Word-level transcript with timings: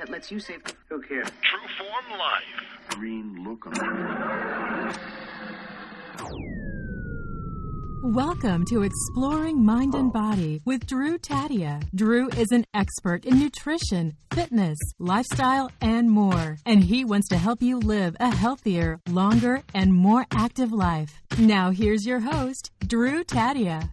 that 0.00 0.08
lets 0.08 0.30
you 0.30 0.40
save. 0.40 0.62
Look 0.90 1.04
here. 1.06 1.24
True 1.24 1.68
Form 1.78 2.18
Life. 2.18 2.88
Green 2.88 3.44
look 3.46 3.66
on 3.66 4.96
Welcome 8.02 8.64
to 8.70 8.82
Exploring 8.82 9.62
Mind 9.62 9.94
and 9.94 10.08
oh. 10.08 10.12
Body 10.12 10.62
with 10.64 10.86
Drew 10.86 11.18
Taddia. 11.18 11.86
Drew 11.94 12.30
is 12.30 12.50
an 12.50 12.64
expert 12.72 13.26
in 13.26 13.38
nutrition, 13.38 14.16
fitness, 14.32 14.78
lifestyle, 14.98 15.70
and 15.82 16.10
more. 16.10 16.56
And 16.64 16.82
he 16.82 17.04
wants 17.04 17.28
to 17.28 17.36
help 17.36 17.60
you 17.60 17.78
live 17.78 18.16
a 18.20 18.34
healthier, 18.34 19.00
longer, 19.10 19.62
and 19.74 19.92
more 19.92 20.24
active 20.32 20.72
life. 20.72 21.20
Now, 21.38 21.72
here's 21.72 22.06
your 22.06 22.20
host, 22.20 22.70
Drew 22.86 23.22
Taddia. 23.22 23.90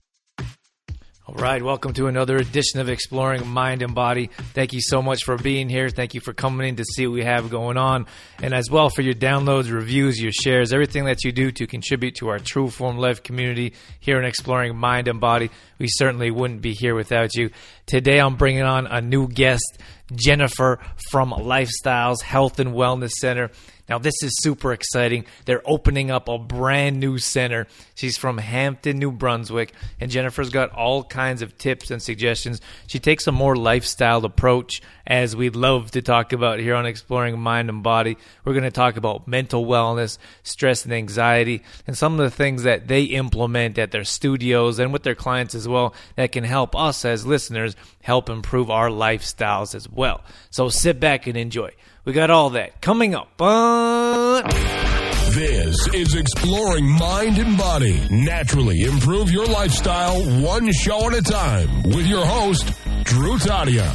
All 1.29 1.35
right, 1.35 1.61
welcome 1.61 1.91
to 1.95 2.07
another 2.07 2.37
edition 2.37 2.79
of 2.79 2.87
Exploring 2.87 3.45
Mind 3.45 3.81
and 3.81 3.93
Body. 3.93 4.29
Thank 4.53 4.71
you 4.71 4.79
so 4.81 5.01
much 5.01 5.25
for 5.25 5.35
being 5.35 5.67
here. 5.67 5.89
Thank 5.89 6.13
you 6.13 6.21
for 6.21 6.31
coming 6.31 6.69
in 6.69 6.77
to 6.77 6.85
see 6.85 7.05
what 7.05 7.15
we 7.15 7.23
have 7.25 7.49
going 7.49 7.75
on, 7.75 8.05
and 8.41 8.54
as 8.54 8.71
well 8.71 8.89
for 8.89 9.01
your 9.01 9.13
downloads, 9.13 9.69
reviews, 9.69 10.21
your 10.21 10.32
shares, 10.32 10.71
everything 10.71 11.04
that 11.04 11.25
you 11.25 11.33
do 11.33 11.51
to 11.51 11.68
contribute 11.68 12.15
to 12.15 12.29
our 12.29 12.39
True 12.39 12.69
Form 12.69 12.97
Life 12.97 13.23
community 13.23 13.73
here 13.99 14.18
in 14.18 14.23
Exploring 14.23 14.77
Mind 14.77 15.09
and 15.09 15.19
Body. 15.19 15.49
We 15.79 15.89
certainly 15.89 16.32
wouldn't 16.32 16.61
be 16.61 16.71
here 16.71 16.95
without 16.95 17.35
you. 17.35 17.49
Today, 17.87 18.19
I'm 18.19 18.37
bringing 18.37 18.63
on 18.63 18.87
a 18.87 19.01
new 19.01 19.27
guest, 19.27 19.79
Jennifer 20.15 20.79
from 21.09 21.32
Lifestyles 21.32 22.21
Health 22.23 22.57
and 22.57 22.71
Wellness 22.71 23.11
Center. 23.11 23.51
Now, 23.89 23.97
this 23.97 24.21
is 24.21 24.36
super 24.41 24.73
exciting. 24.73 25.25
They're 25.46 25.61
opening 25.65 26.11
up 26.11 26.27
a 26.27 26.37
brand 26.37 27.00
new 27.00 27.18
center. 27.18 27.68
She's 27.96 28.18
from 28.18 28.37
Hampton, 28.37 29.00
New 29.00 29.11
Brunswick, 29.11 29.73
and 30.00 30.11
Jennifer's 30.11 30.50
got 30.50 30.71
all 30.71 31.04
kinds 31.04 31.41
of 31.41 31.57
tips 31.57 31.89
and 31.89 32.02
suggestions. 32.02 32.59
She 32.88 33.00
takes 33.00 33.27
a 33.27 33.31
more 33.31 33.55
lifestyle 33.55 34.25
approach, 34.25 34.81
as 35.05 35.36
we'd 35.36 35.55
love 35.55 35.91
to 35.91 36.02
talk 36.02 36.33
about 36.33 36.59
here 36.59 36.75
on 36.75 36.86
Exploring 36.86 37.39
Mind 37.39 37.69
and 37.69 37.81
Body. 37.81 38.17
We're 38.43 38.53
going 38.53 38.63
to 38.63 38.71
talk 38.71 38.97
about 38.97 39.27
mental 39.27 39.65
wellness, 39.65 40.17
stress 40.43 40.83
and 40.83 40.93
anxiety, 40.93 41.63
and 41.88 41.97
some 41.97 42.13
of 42.13 42.19
the 42.19 42.35
things 42.35 42.63
that 42.63 42.89
they 42.89 43.03
implement 43.03 43.77
at 43.77 43.91
their 43.91 44.03
studios 44.03 44.80
and 44.80 44.91
with 44.91 45.03
their 45.03 45.15
clients 45.15 45.55
as 45.55 45.67
well 45.67 45.95
that 46.15 46.33
can 46.33 46.43
help 46.43 46.75
us 46.75 47.05
as 47.05 47.25
listeners 47.25 47.75
help 48.02 48.30
improve 48.30 48.69
our 48.69 48.89
lifestyles 48.89 49.73
as 49.73 49.89
well. 49.89 50.23
So 50.49 50.67
sit 50.67 50.99
back 50.99 51.25
and 51.25 51.38
enjoy. 51.38 51.71
We 52.08 52.13
got 52.13 52.30
all 52.30 52.52
that 52.52 52.80
coming 52.80 53.16
up. 53.16 53.27
But 53.36 54.44
This 55.31 55.75
is 55.94 56.16
Exploring 56.16 56.89
Mind 56.89 57.38
and 57.38 57.58
Body. 57.58 57.99
Naturally 58.09 58.83
improve 58.83 59.30
your 59.30 59.45
lifestyle 59.45 60.17
one 60.41 60.72
show 60.72 61.09
at 61.09 61.16
a 61.16 61.22
time 61.22 61.83
with 61.83 62.08
your 62.08 62.25
host, 62.25 62.72
Drew 63.03 63.38
Taddia. 63.38 63.86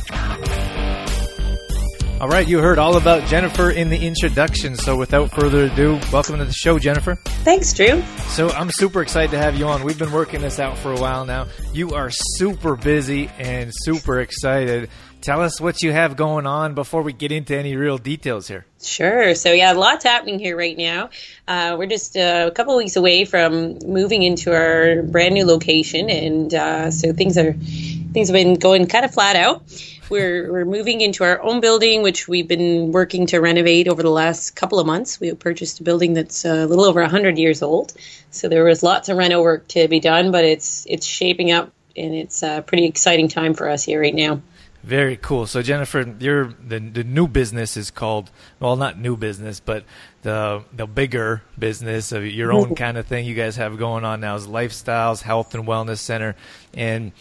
all 2.20 2.28
right, 2.28 2.46
you 2.46 2.58
heard 2.58 2.78
all 2.78 2.98
about 2.98 3.26
Jennifer 3.28 3.70
in 3.70 3.88
the 3.88 3.98
introduction. 3.98 4.76
So 4.76 4.94
without 4.94 5.30
further 5.30 5.64
ado, 5.64 5.98
welcome 6.12 6.36
to 6.36 6.44
the 6.44 6.52
show, 6.52 6.78
Jennifer. 6.78 7.14
Thanks, 7.14 7.72
Drew. 7.72 8.02
So 8.28 8.50
I'm 8.50 8.70
super 8.72 9.00
excited 9.00 9.30
to 9.30 9.38
have 9.38 9.56
you 9.56 9.68
on. 9.68 9.84
We've 9.84 9.98
been 9.98 10.12
working 10.12 10.42
this 10.42 10.60
out 10.60 10.76
for 10.76 10.92
a 10.92 11.00
while 11.00 11.24
now. 11.24 11.46
You 11.72 11.92
are 11.92 12.10
super 12.10 12.76
busy 12.76 13.30
and 13.38 13.72
super 13.74 14.20
excited. 14.20 14.90
Tell 15.22 15.40
us 15.40 15.60
what 15.60 15.82
you 15.82 15.92
have 15.92 16.16
going 16.16 16.48
on 16.48 16.74
before 16.74 17.02
we 17.02 17.12
get 17.12 17.30
into 17.30 17.56
any 17.56 17.76
real 17.76 17.96
details 17.96 18.48
here. 18.48 18.66
Sure. 18.82 19.36
So 19.36 19.52
yeah, 19.52 19.70
lots 19.70 20.02
happening 20.02 20.40
here 20.40 20.56
right 20.56 20.76
now. 20.76 21.10
Uh, 21.46 21.76
we're 21.78 21.86
just 21.86 22.16
uh, 22.16 22.48
a 22.48 22.50
couple 22.50 22.76
weeks 22.76 22.96
away 22.96 23.24
from 23.24 23.78
moving 23.86 24.24
into 24.24 24.52
our 24.52 25.00
brand 25.04 25.34
new 25.34 25.46
location, 25.46 26.10
and 26.10 26.52
uh, 26.52 26.90
so 26.90 27.12
things 27.12 27.38
are 27.38 27.52
things 27.52 28.30
have 28.30 28.34
been 28.34 28.54
going 28.54 28.88
kind 28.88 29.04
of 29.04 29.14
flat 29.14 29.36
out. 29.36 29.62
We're 30.10 30.50
we're 30.50 30.64
moving 30.64 31.00
into 31.00 31.22
our 31.22 31.40
own 31.40 31.60
building, 31.60 32.02
which 32.02 32.26
we've 32.26 32.48
been 32.48 32.90
working 32.90 33.26
to 33.26 33.38
renovate 33.38 33.86
over 33.86 34.02
the 34.02 34.10
last 34.10 34.56
couple 34.56 34.80
of 34.80 34.88
months. 34.88 35.20
We 35.20 35.32
purchased 35.34 35.78
a 35.78 35.84
building 35.84 36.14
that's 36.14 36.44
a 36.44 36.66
little 36.66 36.84
over 36.84 37.06
hundred 37.06 37.38
years 37.38 37.62
old, 37.62 37.94
so 38.32 38.48
there 38.48 38.64
was 38.64 38.82
lots 38.82 39.08
of 39.08 39.16
reno 39.16 39.40
work 39.40 39.68
to 39.68 39.86
be 39.86 40.00
done, 40.00 40.32
but 40.32 40.44
it's 40.44 40.84
it's 40.88 41.06
shaping 41.06 41.52
up, 41.52 41.70
and 41.96 42.12
it's 42.12 42.42
a 42.42 42.64
pretty 42.66 42.86
exciting 42.86 43.28
time 43.28 43.54
for 43.54 43.68
us 43.68 43.84
here 43.84 44.00
right 44.00 44.16
now. 44.16 44.42
Very 44.82 45.16
cool. 45.16 45.46
So 45.46 45.62
Jennifer, 45.62 46.00
your 46.18 46.46
the 46.46 46.80
the 46.80 47.04
new 47.04 47.28
business 47.28 47.76
is 47.76 47.90
called 47.92 48.30
well, 48.58 48.74
not 48.74 48.98
new 48.98 49.16
business, 49.16 49.60
but 49.60 49.84
the 50.22 50.64
the 50.72 50.86
bigger 50.86 51.42
business 51.56 52.10
of 52.10 52.26
your 52.26 52.52
own 52.52 52.74
kind 52.76 52.98
of 52.98 53.06
thing 53.06 53.24
you 53.24 53.34
guys 53.34 53.56
have 53.56 53.78
going 53.78 54.04
on 54.04 54.20
now 54.20 54.34
is 54.34 54.48
Lifestyles 54.48 55.22
Health 55.22 55.54
and 55.54 55.66
Wellness 55.68 55.98
Center. 55.98 56.34
And 56.74 57.12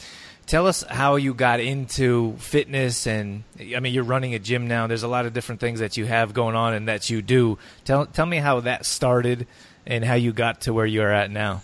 tell 0.48 0.66
us 0.66 0.82
how 0.82 1.18
you 1.18 1.36
got 1.36 1.60
into 1.60 2.36
fitness 2.38 3.06
and 3.06 3.44
I 3.60 3.80
mean 3.80 3.94
you're 3.94 4.06
running 4.06 4.34
a 4.34 4.40
gym 4.40 4.68
now. 4.68 4.88
There's 4.88 5.04
a 5.04 5.08
lot 5.08 5.28
of 5.28 5.34
different 5.34 5.62
things 5.62 5.82
that 5.82 5.98
you 5.98 6.06
have 6.06 6.34
going 6.34 6.56
on 6.56 6.74
and 6.74 6.88
that 6.88 7.12
you 7.12 7.22
do. 7.22 7.60
Tell 7.86 8.08
tell 8.08 8.26
me 8.26 8.38
how 8.38 8.62
that 8.62 8.88
started 8.88 9.46
and 9.86 10.04
how 10.04 10.16
you 10.16 10.34
got 10.34 10.62
to 10.62 10.74
where 10.74 10.88
you 10.88 11.04
are 11.04 11.12
at 11.12 11.30
now. 11.30 11.62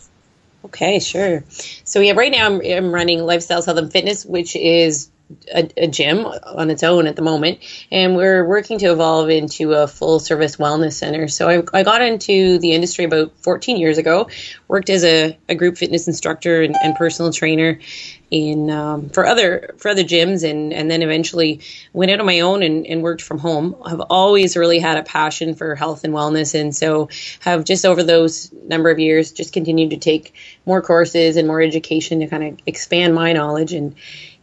Okay, 0.65 0.99
sure. 0.99 1.43
So 1.49 2.01
yeah, 2.01 2.13
right 2.13 2.31
now 2.31 2.45
I'm, 2.45 2.61
I'm 2.63 2.93
running 2.93 3.19
Lifestyles 3.19 3.65
Health 3.65 3.77
and 3.77 3.91
Fitness, 3.91 4.25
which 4.25 4.55
is 4.55 5.09
a, 5.53 5.69
a 5.77 5.87
gym 5.87 6.25
on 6.25 6.69
its 6.69 6.83
own 6.83 7.07
at 7.07 7.15
the 7.15 7.21
moment, 7.21 7.59
and 7.91 8.15
we're 8.15 8.45
working 8.45 8.79
to 8.79 8.91
evolve 8.91 9.29
into 9.29 9.73
a 9.73 9.87
full 9.87 10.19
service 10.19 10.57
wellness 10.57 10.93
center. 10.93 11.27
So 11.27 11.49
I, 11.49 11.79
I 11.79 11.83
got 11.83 12.01
into 12.01 12.59
the 12.59 12.71
industry 12.71 13.05
about 13.05 13.33
14 13.39 13.77
years 13.77 13.97
ago, 13.97 14.29
worked 14.67 14.89
as 14.89 15.03
a, 15.03 15.37
a 15.49 15.55
group 15.55 15.77
fitness 15.77 16.07
instructor 16.07 16.61
and, 16.61 16.75
and 16.81 16.95
personal 16.95 17.31
trainer 17.31 17.79
in 18.29 18.69
um, 18.69 19.09
for 19.09 19.25
other 19.25 19.73
for 19.77 19.89
other 19.89 20.03
gyms, 20.03 20.49
and 20.49 20.73
and 20.73 20.91
then 20.91 21.01
eventually 21.01 21.61
went 21.93 22.11
out 22.11 22.19
on 22.19 22.25
my 22.25 22.41
own 22.41 22.61
and, 22.63 22.85
and 22.85 23.01
worked 23.01 23.21
from 23.21 23.39
home. 23.39 23.75
I've 23.83 24.01
always 24.01 24.57
really 24.57 24.79
had 24.79 24.97
a 24.97 25.03
passion 25.03 25.55
for 25.55 25.75
health 25.75 26.03
and 26.03 26.13
wellness, 26.13 26.59
and 26.59 26.75
so 26.75 27.09
have 27.41 27.63
just 27.63 27.85
over 27.85 28.03
those 28.03 28.51
number 28.63 28.89
of 28.89 28.99
years 28.99 29.31
just 29.31 29.53
continued 29.53 29.91
to 29.91 29.97
take 29.97 30.33
more 30.65 30.81
courses 30.81 31.37
and 31.37 31.47
more 31.47 31.61
education 31.61 32.19
to 32.19 32.27
kind 32.27 32.43
of 32.43 32.59
expand 32.65 33.15
my 33.15 33.33
knowledge 33.33 33.73
and 33.73 33.95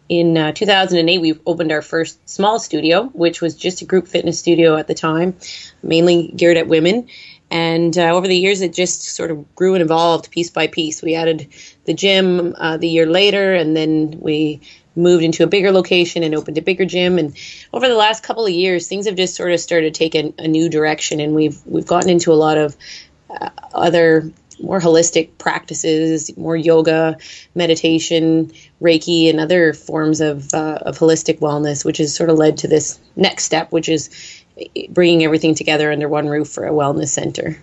in 0.09 0.37
uh, 0.37 0.53
2008 0.53 1.19
we 1.21 1.39
opened 1.47 1.73
our 1.73 1.83
first 1.83 2.29
small 2.29 2.59
studio 2.59 3.05
which 3.15 3.41
was 3.41 3.55
just 3.55 3.83
a 3.83 3.85
group 3.85 4.07
fitness 4.07 4.39
studio 4.39 4.77
at 4.77 4.87
the 4.87 4.95
time 4.95 5.35
mainly 5.83 6.33
geared 6.35 6.57
at 6.57 6.67
women. 6.69 7.09
And 7.51 7.97
uh, 7.97 8.15
over 8.15 8.27
the 8.27 8.37
years 8.37 8.61
it 8.61 8.73
just 8.73 9.03
sort 9.03 9.31
of 9.31 9.55
grew 9.55 9.75
and 9.75 9.83
evolved 9.83 10.31
piece 10.31 10.51
by 10.51 10.67
piece. 10.67 11.03
We 11.03 11.15
added 11.15 11.49
the 11.85 11.95
gym 11.95 12.55
uh, 12.57 12.77
the 12.79 12.89
year 12.89 13.07
later 13.07 13.55
and 13.55 13.77
then 13.77 14.19
we 14.21 14.61
moved 14.97 15.25
into 15.25 15.43
a 15.43 15.49
bigger 15.49 15.73
location 15.73 16.23
and 16.23 16.35
opened 16.35 16.59
a 16.59 16.63
bigger 16.63 16.85
gym. 16.85 17.19
And 17.19 17.37
over 17.73 17.89
the 17.89 17.95
last 17.95 18.23
couple 18.23 18.45
of 18.45 18.53
years 18.53 18.89
things 18.89 19.07
have 19.07 19.17
just 19.17 19.37
sort 19.37 19.53
of 19.53 19.61
started 19.61 19.99
a, 20.01 20.35
a 20.39 20.49
new 20.49 20.69
direction 20.69 21.21
and 21.21 21.35
we've 21.35 21.61
we've 21.65 21.87
gotten 21.87 22.11
into 22.11 22.33
a 22.33 22.35
lot 22.35 22.59
of 22.59 22.77
uh, 23.31 23.51
other 23.73 24.31
more 24.61 24.81
holistic 24.81 25.37
practices, 25.39 26.37
more 26.37 26.57
yoga, 26.57 27.19
meditation, 27.55 28.53
Reiki, 28.83 29.31
and 29.31 29.41
other 29.41 29.73
forms 29.73 30.21
of 30.21 30.53
uh, 30.53 30.79
of 30.83 30.99
holistic 30.99 31.39
wellness, 31.39 31.85
which 31.85 31.99
has 31.99 32.15
sort 32.15 32.31
of 32.31 32.37
led 32.37 32.59
to 32.59 32.69
this 32.69 32.99
next 33.17 33.45
step, 33.45 33.73
which 33.73 33.89
is 33.89 34.11
bringing 34.91 35.25
everything 35.25 35.55
together 35.55 35.91
under 35.91 36.09
one 36.09 36.29
roof 36.29 36.49
for 36.49 36.67
a 36.67 36.71
wellness 36.71 37.09
center. 37.09 37.59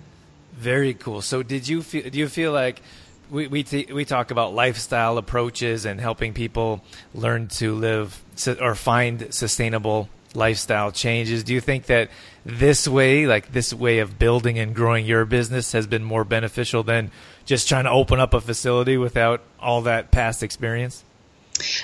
Very 0.54 0.94
cool. 0.94 1.22
So, 1.22 1.44
did 1.44 1.68
you 1.68 1.82
feel? 1.82 2.10
Do 2.10 2.20
you 2.20 2.28
feel 2.28 2.52
like 2.52 2.82
we 3.30 3.48
we 3.48 3.64
t- 3.64 3.88
we 3.92 4.06
talk 4.06 4.32
about 4.32 4.54
lifestyle 4.54 5.18
approaches 5.18 5.86
and 5.86 6.00
helping 6.00 6.34
people 6.34 6.84
learn 7.14 7.48
to 7.48 7.74
live 7.74 8.22
su- 8.36 8.58
or 8.60 8.76
find 8.76 9.34
sustainable 9.34 10.10
lifestyle 10.36 10.92
changes? 10.92 11.44
Do 11.44 11.54
you 11.54 11.62
think 11.62 11.88
that 11.88 12.10
this 12.46 12.88
way, 12.88 13.26
like 13.26 13.52
this 13.52 13.74
way 13.74 14.00
of 14.00 14.20
building 14.20 14.60
and 14.60 14.76
growing 14.76 15.06
your 15.06 15.26
business, 15.26 15.72
has 15.72 15.88
been 15.88 16.04
more 16.04 16.24
beneficial 16.24 16.84
than 16.84 17.12
just 17.46 17.68
trying 17.68 17.86
to 17.86 17.92
open 17.92 18.20
up 18.20 18.34
a 18.34 18.42
facility 18.42 18.98
without 18.98 19.42
all 19.60 19.82
that 19.84 20.12
past 20.12 20.44
experience? 20.44 21.04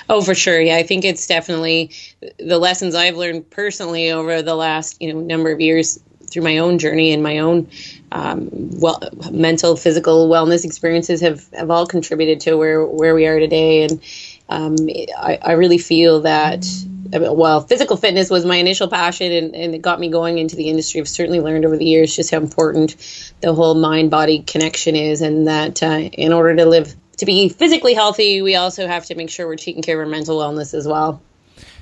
Oh, 0.08 0.22
for 0.22 0.34
sure. 0.34 0.60
Yeah, 0.60 0.76
I 0.76 0.82
think 0.82 1.04
it's 1.04 1.26
definitely 1.26 1.92
the 2.38 2.58
lessons 2.58 2.94
I've 2.94 3.16
learned 3.16 3.48
personally 3.50 4.10
over 4.10 4.42
the 4.42 4.54
last 4.54 5.00
you 5.00 5.12
know 5.12 5.20
number 5.20 5.52
of 5.52 5.60
years 5.60 6.00
through 6.30 6.42
my 6.42 6.58
own 6.58 6.78
journey 6.78 7.12
and 7.12 7.22
my 7.22 7.38
own 7.38 7.68
um, 8.12 8.48
well 8.80 9.00
mental 9.30 9.76
physical 9.76 10.28
wellness 10.28 10.64
experiences 10.64 11.20
have, 11.20 11.48
have 11.52 11.70
all 11.70 11.86
contributed 11.86 12.40
to 12.40 12.56
where 12.56 12.84
where 12.84 13.14
we 13.14 13.26
are 13.26 13.38
today 13.38 13.84
and 13.84 14.02
um, 14.50 14.76
I, 15.18 15.38
I 15.42 15.52
really 15.52 15.78
feel 15.78 16.20
that 16.20 16.66
while 17.12 17.60
physical 17.60 17.96
fitness 17.96 18.30
was 18.30 18.44
my 18.44 18.56
initial 18.56 18.88
passion 18.88 19.32
and, 19.32 19.54
and 19.54 19.74
it 19.74 19.82
got 19.82 20.00
me 20.00 20.08
going 20.08 20.38
into 20.38 20.56
the 20.56 20.68
industry, 20.68 21.00
I've 21.00 21.08
certainly 21.08 21.40
learned 21.40 21.64
over 21.64 21.76
the 21.76 21.84
years 21.84 22.14
just 22.14 22.30
how 22.30 22.38
important 22.38 22.96
the 23.40 23.54
whole 23.54 23.74
mind 23.74 24.10
body 24.10 24.40
connection 24.40 24.96
is, 24.96 25.20
and 25.20 25.46
that 25.46 25.82
uh, 25.82 25.98
in 26.12 26.32
order 26.32 26.56
to 26.56 26.66
live 26.66 26.94
to 27.18 27.26
be 27.26 27.48
physically 27.48 27.94
healthy, 27.94 28.42
we 28.42 28.54
also 28.54 28.86
have 28.86 29.06
to 29.06 29.14
make 29.14 29.30
sure 29.30 29.46
we're 29.46 29.56
taking 29.56 29.82
care 29.82 30.00
of 30.00 30.06
our 30.06 30.10
mental 30.10 30.38
wellness 30.38 30.74
as 30.74 30.86
well. 30.86 31.20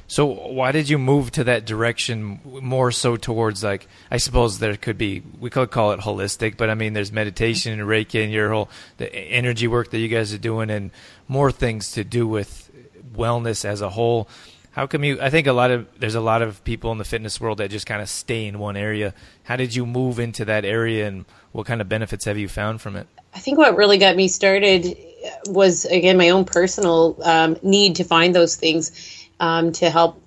So 0.09 0.27
why 0.27 0.71
did 0.71 0.89
you 0.89 0.99
move 0.99 1.33
to 1.33 1.45
that 1.45 1.67
direction 1.67 2.41
more 2.45 2.93
so 2.93 3.17
towards 3.17 3.65
like 3.65 3.89
I 4.09 4.19
suppose 4.19 4.61
there 4.61 4.77
could 4.77 4.97
be 4.97 5.23
we 5.41 5.51
could 5.51 5.71
call 5.71 5.93
it 5.93 6.01
holistic, 6.01 6.57
but 6.57 6.71
I 6.71 6.75
mean 6.75 6.93
there's 6.93 7.11
meditation 7.11 7.73
and 7.73 7.83
Reiki 7.83 8.23
and 8.23 8.33
your 8.33 8.51
whole 8.51 8.71
the 8.99 9.13
energy 9.13 9.67
work 9.67 9.91
that 9.91 9.99
you 9.99 10.09
guys 10.09 10.33
are 10.33 10.39
doing 10.39 10.71
and 10.71 10.93
more 11.27 11.51
things 11.51 11.91
to 11.93 12.05
do 12.05 12.27
with 12.29 12.71
wellness 13.17 13.65
as 13.65 13.81
a 13.81 13.91
whole. 13.91 14.29
How 14.77 14.87
come 14.87 15.05
you? 15.05 15.19
I 15.23 15.31
think 15.31 15.47
a 15.47 15.55
lot 15.55 15.71
of 15.71 15.87
there's 15.99 16.17
a 16.17 16.21
lot 16.21 16.43
of 16.43 16.63
people 16.63 16.93
in 16.93 16.99
the 16.99 17.05
fitness 17.05 17.41
world 17.41 17.59
that 17.59 17.71
just 17.71 17.87
kind 17.87 18.03
of 18.03 18.11
stay 18.11 18.45
in 18.47 18.59
one 18.59 18.77
area. 18.77 19.15
How 19.45 19.57
did 19.57 19.75
you 19.75 19.87
move 19.87 20.19
into 20.19 20.45
that 20.45 20.67
area, 20.67 21.09
and 21.09 21.25
what 21.53 21.67
kind 21.67 21.81
of 21.81 21.89
benefits 21.89 22.27
have 22.27 22.37
you 22.37 22.47
found 22.47 22.83
from 22.83 22.95
it? 22.95 23.07
I 23.35 23.39
think 23.39 23.57
what 23.57 23.75
really 23.75 23.97
got 23.97 24.17
me 24.17 24.29
started 24.29 24.99
was 25.47 25.87
again 25.87 26.19
my 26.19 26.29
own 26.29 26.45
personal 26.45 27.19
um, 27.23 27.57
need 27.63 27.97
to 27.97 28.05
find 28.05 28.35
those 28.35 28.57
things 28.57 28.93
um, 29.41 29.73
to 29.73 29.89
help 29.89 30.23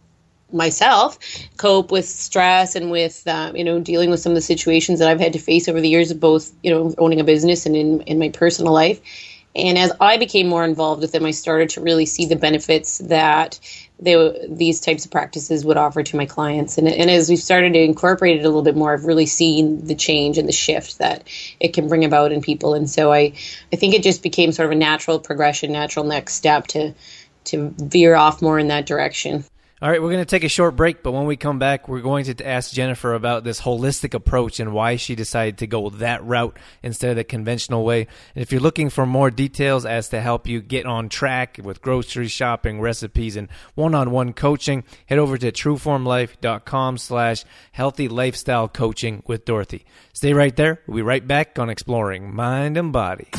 myself 0.52 1.20
cope 1.58 1.92
with 1.92 2.08
stress 2.08 2.76
and 2.76 2.90
with 2.90 3.28
um, 3.28 3.56
you 3.56 3.64
know 3.64 3.80
dealing 3.80 4.10
with 4.10 4.20
some 4.20 4.32
of 4.32 4.36
the 4.36 4.42
situations 4.42 4.98
that 4.98 5.08
I've 5.08 5.20
had 5.20 5.34
to 5.34 5.40
face 5.40 5.70
over 5.70 5.80
the 5.80 5.90
years 5.90 6.10
of 6.10 6.20
both 6.20 6.52
you 6.64 6.72
know 6.72 6.96
owning 6.98 7.20
a 7.20 7.24
business 7.24 7.68
and 7.68 7.76
in, 7.76 8.02
in 8.02 8.18
my 8.18 8.30
personal 8.30 8.74
life. 8.74 9.00
And 9.56 9.78
as 9.78 9.92
I 10.00 10.18
became 10.18 10.48
more 10.48 10.64
involved 10.64 11.02
with 11.02 11.12
them, 11.12 11.26
I 11.26 11.32
started 11.32 11.70
to 11.72 11.82
really 11.82 12.06
see 12.06 12.26
the 12.26 12.36
benefits 12.36 13.00
that 13.00 13.60
they, 14.02 14.48
these 14.50 14.80
types 14.80 15.06
of 15.06 15.12
practices 15.12 15.66
would 15.66 15.78
offer 15.78 16.04
to 16.04 16.16
my 16.16 16.26
clients. 16.26 16.78
And, 16.78 16.88
and 16.88 17.10
as 17.10 17.30
we've 17.30 17.40
started 17.40 17.74
to 17.74 17.80
incorporate 17.80 18.38
it 18.38 18.46
a 18.46 18.48
little 18.48 18.62
bit 18.62 18.76
more, 18.76 18.94
I've 18.94 19.06
really 19.06 19.26
seen 19.26 19.86
the 19.86 19.96
change 19.96 20.38
and 20.38 20.48
the 20.48 20.54
shift 20.54 21.00
that 21.00 21.28
it 21.60 21.74
can 21.74 21.88
bring 21.88 22.06
about 22.06 22.32
in 22.32 22.42
people. 22.42 22.74
And 22.74 22.90
so 22.90 23.12
I, 23.12 23.34
I 23.74 23.76
think 23.76 23.94
it 23.94 24.04
just 24.04 24.24
became 24.24 24.52
sort 24.52 24.68
of 24.68 24.72
a 24.72 24.76
natural 24.76 25.20
progression, 25.20 25.72
natural 25.72 26.06
next 26.06 26.36
step 26.36 26.68
to 26.68 26.94
to 27.46 27.74
veer 27.78 28.16
off 28.16 28.42
more 28.42 28.60
in 28.60 28.68
that 28.68 28.86
direction. 28.86 29.44
All 29.82 29.90
right, 29.90 30.02
we're 30.02 30.12
going 30.12 30.20
to 30.20 30.26
take 30.26 30.44
a 30.44 30.50
short 30.50 30.76
break, 30.76 31.04
but 31.04 31.14
when 31.14 31.26
we 31.26 31.38
come 31.38 31.58
back, 31.58 31.88
we're 31.88 32.02
going 32.02 32.26
to 32.26 32.46
ask 32.46 32.74
Jennifer 32.74 33.14
about 33.14 33.46
this 33.46 33.62
holistic 33.62 34.14
approach 34.14 34.60
and 34.60 34.74
why 34.74 34.98
she 34.98 35.16
decided 35.16 35.60
to 35.60 35.68
go 35.68 35.90
that 35.92 36.22
route 36.26 36.58
instead 36.84 37.12
of 37.12 37.16
the 37.16 37.24
conventional 37.24 37.86
way. 37.86 38.02
And 38.36 38.42
if 38.42 38.52
you're 38.52 38.60
looking 38.60 38.90
for 38.90 39.06
more 39.06 39.32
details 39.32 39.86
as 39.86 40.10
to 40.10 40.20
help 40.20 40.48
you 40.48 40.60
get 40.60 40.86
on 40.86 41.08
track 41.08 41.62
with 41.64 41.82
grocery 41.82 42.28
shopping, 42.28 42.82
recipes, 42.82 43.38
and 43.38 43.48
one-on-one 43.76 44.34
coaching, 44.34 44.84
head 45.06 45.18
over 45.18 45.38
to 45.38 45.50
trueformlife.com 45.50 46.98
slash 46.98 47.46
healthy 47.72 48.10
lifestyle 48.10 48.68
coaching 48.68 49.24
with 49.28 49.46
Dorothy. 49.46 49.86
Stay 50.12 50.34
right 50.34 50.58
there. 50.58 50.82
We'll 50.88 50.98
be 50.98 51.02
right 51.04 51.26
back 51.26 51.58
on 51.58 51.70
Exploring 51.70 52.36
Mind 52.36 52.76
and 52.76 52.92
Body. 52.92 53.30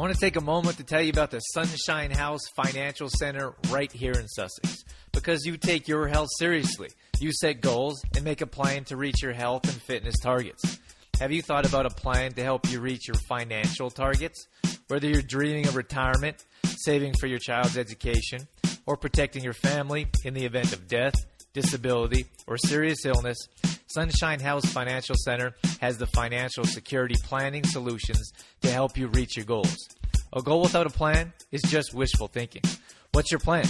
I 0.00 0.02
want 0.02 0.14
to 0.14 0.20
take 0.20 0.36
a 0.36 0.40
moment 0.40 0.78
to 0.78 0.82
tell 0.82 1.02
you 1.02 1.10
about 1.10 1.30
the 1.30 1.40
Sunshine 1.40 2.10
House 2.10 2.40
Financial 2.56 3.10
Center 3.18 3.52
right 3.68 3.92
here 3.92 4.12
in 4.12 4.26
Sussex. 4.28 4.82
Because 5.12 5.44
you 5.44 5.58
take 5.58 5.88
your 5.88 6.08
health 6.08 6.30
seriously, 6.38 6.88
you 7.20 7.32
set 7.34 7.60
goals 7.60 8.02
and 8.16 8.24
make 8.24 8.40
a 8.40 8.46
plan 8.46 8.84
to 8.84 8.96
reach 8.96 9.20
your 9.20 9.34
health 9.34 9.64
and 9.64 9.74
fitness 9.74 10.14
targets. 10.22 10.78
Have 11.20 11.32
you 11.32 11.42
thought 11.42 11.66
about 11.66 11.84
a 11.84 11.90
plan 11.90 12.32
to 12.32 12.42
help 12.42 12.70
you 12.70 12.80
reach 12.80 13.08
your 13.08 13.16
financial 13.28 13.90
targets? 13.90 14.48
Whether 14.88 15.06
you're 15.06 15.20
dreaming 15.20 15.68
of 15.68 15.76
retirement, 15.76 16.46
saving 16.64 17.12
for 17.20 17.26
your 17.26 17.38
child's 17.38 17.76
education, 17.76 18.48
or 18.86 18.96
protecting 18.96 19.44
your 19.44 19.52
family 19.52 20.06
in 20.24 20.32
the 20.32 20.46
event 20.46 20.72
of 20.72 20.88
death, 20.88 21.14
disability, 21.52 22.24
or 22.46 22.56
serious 22.56 23.04
illness, 23.04 23.36
Sunshine 23.90 24.38
House 24.38 24.64
Financial 24.66 25.16
Center 25.16 25.52
has 25.80 25.98
the 25.98 26.06
financial 26.06 26.62
security 26.62 27.16
planning 27.24 27.64
solutions 27.64 28.32
to 28.60 28.70
help 28.70 28.96
you 28.96 29.08
reach 29.08 29.36
your 29.36 29.44
goals. 29.44 29.88
A 30.32 30.40
goal 30.40 30.62
without 30.62 30.86
a 30.86 30.90
plan 30.90 31.32
is 31.50 31.60
just 31.62 31.92
wishful 31.92 32.28
thinking. 32.28 32.62
What's 33.10 33.32
your 33.32 33.40
plan? 33.40 33.66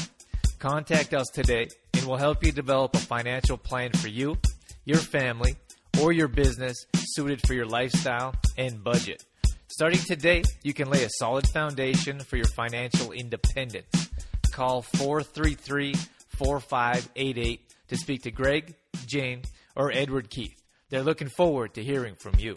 Contact 0.58 1.14
us 1.14 1.26
today 1.32 1.68
and 1.94 2.04
we'll 2.04 2.18
help 2.18 2.44
you 2.44 2.52
develop 2.52 2.94
a 2.94 2.98
financial 2.98 3.56
plan 3.56 3.92
for 3.92 4.08
you, 4.08 4.36
your 4.84 4.98
family, 4.98 5.56
or 6.02 6.12
your 6.12 6.28
business 6.28 6.76
suited 6.94 7.40
for 7.46 7.54
your 7.54 7.64
lifestyle 7.64 8.34
and 8.58 8.84
budget. 8.84 9.24
Starting 9.68 10.00
today, 10.00 10.42
you 10.62 10.74
can 10.74 10.90
lay 10.90 11.02
a 11.04 11.10
solid 11.18 11.48
foundation 11.48 12.20
for 12.20 12.36
your 12.36 12.44
financial 12.44 13.12
independence. 13.12 14.10
Call 14.52 14.82
433 14.82 15.94
4588 16.28 17.60
to 17.88 17.96
speak 17.96 18.22
to 18.24 18.30
Greg, 18.30 18.74
Jane, 19.06 19.42
or 19.80 19.90
Edward 19.90 20.28
Keith. 20.28 20.62
They're 20.90 21.02
looking 21.02 21.28
forward 21.28 21.72
to 21.74 21.82
hearing 21.82 22.14
from 22.14 22.34
you. 22.38 22.54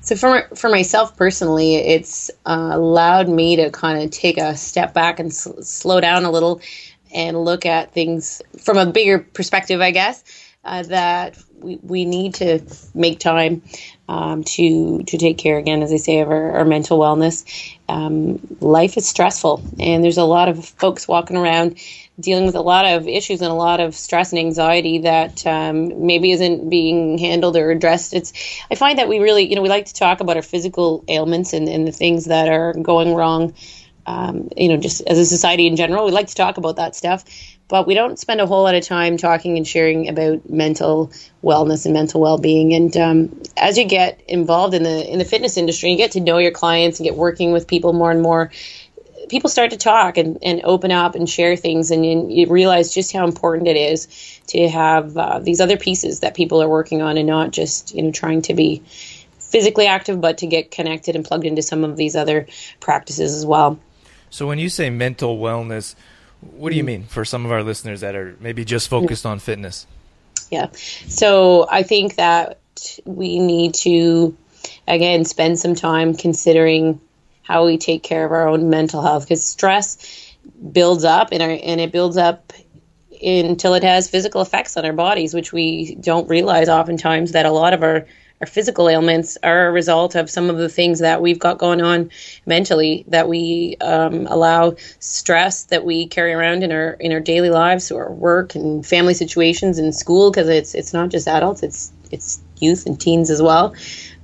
So 0.00 0.16
for 0.16 0.48
for 0.56 0.68
myself 0.68 1.16
personally, 1.16 1.76
it's 1.76 2.30
uh, 2.44 2.70
allowed 2.72 3.28
me 3.28 3.56
to 3.56 3.70
kind 3.70 4.02
of 4.02 4.10
take 4.10 4.38
a 4.38 4.56
step 4.56 4.92
back 4.92 5.20
and 5.20 5.32
slow 5.32 6.00
down 6.00 6.24
a 6.24 6.30
little 6.30 6.60
and 7.12 7.44
look 7.44 7.64
at 7.64 7.92
things 7.92 8.42
from 8.58 8.76
a 8.76 8.86
bigger 8.86 9.20
perspective, 9.20 9.80
I 9.80 9.92
guess. 9.92 10.24
Uh, 10.64 10.82
that 10.82 11.36
we, 11.60 11.76
we 11.82 12.06
need 12.06 12.34
to 12.34 12.58
make 12.94 13.18
time 13.20 13.62
um, 14.08 14.44
to 14.44 15.02
to 15.02 15.18
take 15.18 15.38
care 15.38 15.58
again, 15.58 15.82
as 15.82 15.92
I 15.92 15.96
say, 15.96 16.20
of 16.20 16.28
our, 16.28 16.52
our 16.58 16.64
mental 16.64 16.98
wellness. 16.98 17.44
Um, 17.88 18.38
life 18.60 18.96
is 18.96 19.08
stressful, 19.08 19.62
and 19.78 20.04
there's 20.04 20.18
a 20.18 20.24
lot 20.24 20.48
of 20.48 20.64
folks 20.64 21.08
walking 21.08 21.36
around 21.36 21.78
dealing 22.20 22.46
with 22.46 22.54
a 22.54 22.60
lot 22.60 22.84
of 22.84 23.08
issues 23.08 23.40
and 23.40 23.50
a 23.50 23.54
lot 23.54 23.80
of 23.80 23.94
stress 23.94 24.32
and 24.32 24.38
anxiety 24.38 24.98
that 24.98 25.44
um, 25.46 26.06
maybe 26.06 26.30
isn't 26.30 26.70
being 26.70 27.18
handled 27.18 27.56
or 27.56 27.70
addressed. 27.70 28.14
It's 28.14 28.32
I 28.70 28.74
find 28.76 28.98
that 28.98 29.08
we 29.08 29.18
really, 29.18 29.48
you 29.48 29.56
know, 29.56 29.62
we 29.62 29.68
like 29.68 29.86
to 29.86 29.94
talk 29.94 30.20
about 30.20 30.36
our 30.36 30.42
physical 30.42 31.04
ailments 31.08 31.52
and, 31.52 31.68
and 31.68 31.86
the 31.86 31.92
things 31.92 32.26
that 32.26 32.48
are 32.48 32.72
going 32.74 33.14
wrong. 33.14 33.54
Um, 34.06 34.50
you 34.54 34.68
know, 34.68 34.76
just 34.76 35.00
as 35.06 35.18
a 35.18 35.24
society 35.24 35.66
in 35.66 35.76
general, 35.76 36.04
we 36.04 36.12
like 36.12 36.26
to 36.26 36.34
talk 36.34 36.58
about 36.58 36.76
that 36.76 36.94
stuff, 36.94 37.24
but 37.68 37.86
we 37.86 37.94
don't 37.94 38.18
spend 38.18 38.40
a 38.40 38.46
whole 38.46 38.62
lot 38.62 38.74
of 38.74 38.84
time 38.84 39.16
talking 39.16 39.56
and 39.56 39.66
sharing 39.66 40.08
about 40.08 40.48
mental 40.48 41.10
wellness 41.42 41.84
and 41.84 41.94
mental 41.94 42.20
well-being. 42.20 42.74
And 42.74 42.96
um, 42.96 43.42
as 43.56 43.78
you 43.78 43.84
get 43.84 44.20
involved 44.28 44.74
in 44.74 44.82
the 44.82 45.10
in 45.10 45.18
the 45.18 45.24
fitness 45.24 45.56
industry, 45.56 45.90
you 45.90 45.96
get 45.96 46.12
to 46.12 46.20
know 46.20 46.38
your 46.38 46.52
clients 46.52 46.98
and 46.98 47.04
get 47.04 47.16
working 47.16 47.52
with 47.52 47.66
people 47.66 47.92
more 47.92 48.10
and 48.10 48.22
more 48.22 48.50
people 49.28 49.50
start 49.50 49.70
to 49.70 49.76
talk 49.76 50.16
and, 50.16 50.38
and 50.42 50.60
open 50.64 50.90
up 50.90 51.14
and 51.14 51.28
share 51.28 51.56
things, 51.56 51.90
and 51.90 52.04
you, 52.04 52.26
you 52.28 52.46
realize 52.46 52.92
just 52.92 53.12
how 53.12 53.24
important 53.24 53.68
it 53.68 53.76
is 53.76 54.40
to 54.48 54.68
have 54.68 55.16
uh, 55.16 55.38
these 55.38 55.60
other 55.60 55.76
pieces 55.76 56.20
that 56.20 56.34
people 56.34 56.62
are 56.62 56.68
working 56.68 57.02
on, 57.02 57.16
and 57.16 57.26
not 57.26 57.50
just 57.50 57.94
you 57.94 58.02
know 58.02 58.10
trying 58.10 58.42
to 58.42 58.54
be 58.54 58.82
physically 59.38 59.86
active, 59.86 60.20
but 60.20 60.38
to 60.38 60.46
get 60.46 60.70
connected 60.70 61.16
and 61.16 61.24
plugged 61.24 61.46
into 61.46 61.62
some 61.62 61.84
of 61.84 61.96
these 61.96 62.16
other 62.16 62.46
practices 62.80 63.34
as 63.34 63.46
well. 63.46 63.78
So, 64.30 64.46
when 64.46 64.58
you 64.58 64.68
say 64.68 64.90
mental 64.90 65.38
wellness, 65.38 65.94
what 66.52 66.70
do 66.70 66.76
you 66.76 66.82
mm. 66.82 66.86
mean 66.86 67.02
for 67.04 67.24
some 67.24 67.44
of 67.44 67.52
our 67.52 67.62
listeners 67.62 68.00
that 68.00 68.14
are 68.14 68.36
maybe 68.40 68.64
just 68.64 68.88
focused 68.88 69.26
on 69.26 69.38
fitness? 69.38 69.86
Yeah. 70.50 70.68
So, 70.72 71.66
I 71.70 71.82
think 71.82 72.16
that 72.16 72.58
we 73.04 73.38
need 73.38 73.74
to, 73.74 74.36
again, 74.86 75.24
spend 75.24 75.58
some 75.58 75.74
time 75.74 76.14
considering 76.14 77.00
how 77.42 77.66
we 77.66 77.78
take 77.78 78.02
care 78.02 78.24
of 78.24 78.32
our 78.32 78.48
own 78.48 78.70
mental 78.70 79.02
health 79.02 79.24
because 79.24 79.44
stress 79.44 80.34
builds 80.72 81.04
up 81.04 81.28
and, 81.32 81.42
our, 81.42 81.50
and 81.50 81.80
it 81.80 81.92
builds 81.92 82.16
up 82.16 82.52
until 83.22 83.74
it 83.74 83.82
has 83.82 84.10
physical 84.10 84.40
effects 84.40 84.76
on 84.76 84.84
our 84.84 84.92
bodies, 84.92 85.34
which 85.34 85.52
we 85.52 85.94
don't 85.96 86.28
realize 86.28 86.68
oftentimes 86.68 87.32
that 87.32 87.46
a 87.46 87.50
lot 87.50 87.72
of 87.72 87.82
our 87.82 88.06
our 88.44 88.46
physical 88.46 88.90
ailments 88.90 89.38
are 89.42 89.68
a 89.68 89.72
result 89.72 90.14
of 90.14 90.28
some 90.28 90.50
of 90.50 90.58
the 90.58 90.68
things 90.68 90.98
that 90.98 91.22
we've 91.22 91.38
got 91.38 91.56
going 91.56 91.80
on 91.80 92.10
mentally 92.44 93.02
that 93.08 93.26
we 93.26 93.74
um, 93.80 94.26
allow 94.26 94.76
stress 94.98 95.64
that 95.64 95.82
we 95.82 96.06
carry 96.06 96.34
around 96.34 96.62
in 96.62 96.70
our 96.70 96.90
in 97.00 97.10
our 97.10 97.20
daily 97.20 97.48
lives 97.48 97.90
or 97.90 98.12
work 98.12 98.54
and 98.54 98.84
family 98.84 99.14
situations 99.14 99.78
and 99.78 99.94
school 99.94 100.30
because 100.30 100.50
it's 100.50 100.74
it's 100.74 100.92
not 100.92 101.08
just 101.08 101.26
adults 101.26 101.62
it's 101.62 101.90
it's 102.10 102.42
youth 102.58 102.84
and 102.84 103.00
teens 103.00 103.30
as 103.30 103.40
well. 103.40 103.74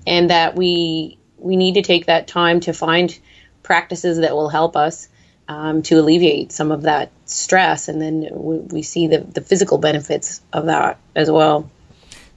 And 0.06 0.28
that 0.28 0.54
we 0.54 1.16
we 1.38 1.56
need 1.56 1.76
to 1.76 1.82
take 1.82 2.04
that 2.04 2.28
time 2.28 2.60
to 2.60 2.74
find 2.74 3.18
practices 3.62 4.18
that 4.18 4.34
will 4.34 4.50
help 4.50 4.76
us 4.76 5.08
um, 5.48 5.80
to 5.84 5.98
alleviate 5.98 6.52
some 6.52 6.72
of 6.72 6.82
that 6.82 7.10
stress. 7.24 7.88
And 7.88 8.02
then 8.02 8.28
we, 8.32 8.58
we 8.58 8.82
see 8.82 9.06
the, 9.06 9.20
the 9.20 9.40
physical 9.40 9.78
benefits 9.78 10.42
of 10.52 10.66
that 10.66 10.98
as 11.16 11.30
well 11.30 11.70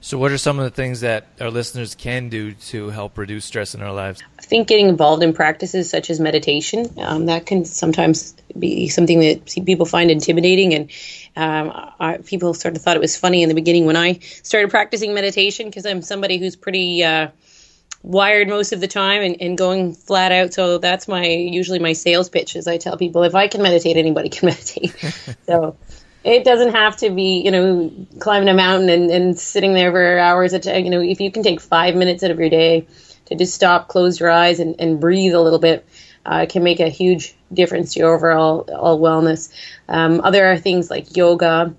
so, 0.04 0.18
what 0.18 0.32
are 0.32 0.36
some 0.36 0.58
of 0.58 0.64
the 0.64 0.70
things 0.70 1.00
that 1.00 1.28
our 1.40 1.48
listeners 1.48 1.94
can 1.94 2.28
do 2.28 2.52
to 2.52 2.90
help 2.90 3.16
reduce 3.16 3.46
stress 3.46 3.74
in 3.74 3.80
our 3.80 3.90
lives? 3.90 4.22
I 4.38 4.42
think 4.42 4.68
getting 4.68 4.90
involved 4.90 5.22
in 5.22 5.32
practices 5.32 5.88
such 5.88 6.10
as 6.10 6.20
meditation 6.20 6.92
um, 6.98 7.24
that 7.24 7.46
can 7.46 7.64
sometimes 7.64 8.34
be 8.58 8.88
something 8.88 9.20
that 9.20 9.46
people 9.64 9.86
find 9.86 10.10
intimidating, 10.10 10.74
and 10.74 10.90
um, 11.36 11.90
I, 11.98 12.18
people 12.18 12.52
sort 12.52 12.76
of 12.76 12.82
thought 12.82 12.96
it 12.96 13.00
was 13.00 13.16
funny 13.16 13.42
in 13.42 13.48
the 13.48 13.54
beginning 13.54 13.86
when 13.86 13.96
I 13.96 14.18
started 14.42 14.70
practicing 14.70 15.14
meditation 15.14 15.70
because 15.70 15.86
I'm 15.86 16.02
somebody 16.02 16.36
who's 16.36 16.54
pretty. 16.54 17.02
Uh, 17.02 17.28
wired 18.02 18.48
most 18.48 18.74
of 18.74 18.82
the 18.82 18.86
time 18.86 19.22
and, 19.22 19.40
and 19.40 19.56
going 19.56 19.94
flat 19.94 20.30
out 20.30 20.52
so 20.52 20.76
that's 20.76 21.08
my 21.08 21.24
usually 21.24 21.78
my 21.78 21.94
sales 21.94 22.28
pitch 22.28 22.54
is 22.54 22.66
i 22.66 22.76
tell 22.76 22.98
people 22.98 23.22
if 23.22 23.34
i 23.34 23.48
can 23.48 23.62
meditate 23.62 23.96
anybody 23.96 24.28
can 24.28 24.46
meditate 24.50 24.94
so 25.46 25.74
it 26.24 26.42
doesn't 26.44 26.72
have 26.72 26.96
to 26.96 27.10
be, 27.10 27.42
you 27.42 27.50
know, 27.50 27.92
climbing 28.18 28.48
a 28.48 28.54
mountain 28.54 28.88
and, 28.88 29.10
and 29.10 29.38
sitting 29.38 29.74
there 29.74 29.92
for 29.92 30.18
hours. 30.18 30.54
At, 30.54 30.64
you 30.64 30.90
know, 30.90 31.00
if 31.00 31.20
you 31.20 31.30
can 31.30 31.42
take 31.42 31.60
five 31.60 31.94
minutes 31.94 32.22
out 32.22 32.30
of 32.30 32.40
your 32.40 32.48
day 32.48 32.86
to 33.26 33.34
just 33.34 33.54
stop, 33.54 33.88
close 33.88 34.18
your 34.18 34.30
eyes, 34.30 34.58
and, 34.58 34.74
and 34.78 35.00
breathe 35.00 35.34
a 35.34 35.40
little 35.40 35.58
bit, 35.58 35.86
uh, 36.24 36.40
it 36.44 36.50
can 36.50 36.62
make 36.62 36.80
a 36.80 36.88
huge 36.88 37.34
difference 37.52 37.92
to 37.94 38.00
your 38.00 38.14
overall 38.14 38.68
all 38.74 38.98
wellness. 38.98 39.52
Um, 39.86 40.22
other 40.22 40.56
things 40.56 40.90
like 40.90 41.14
yoga, 41.14 41.74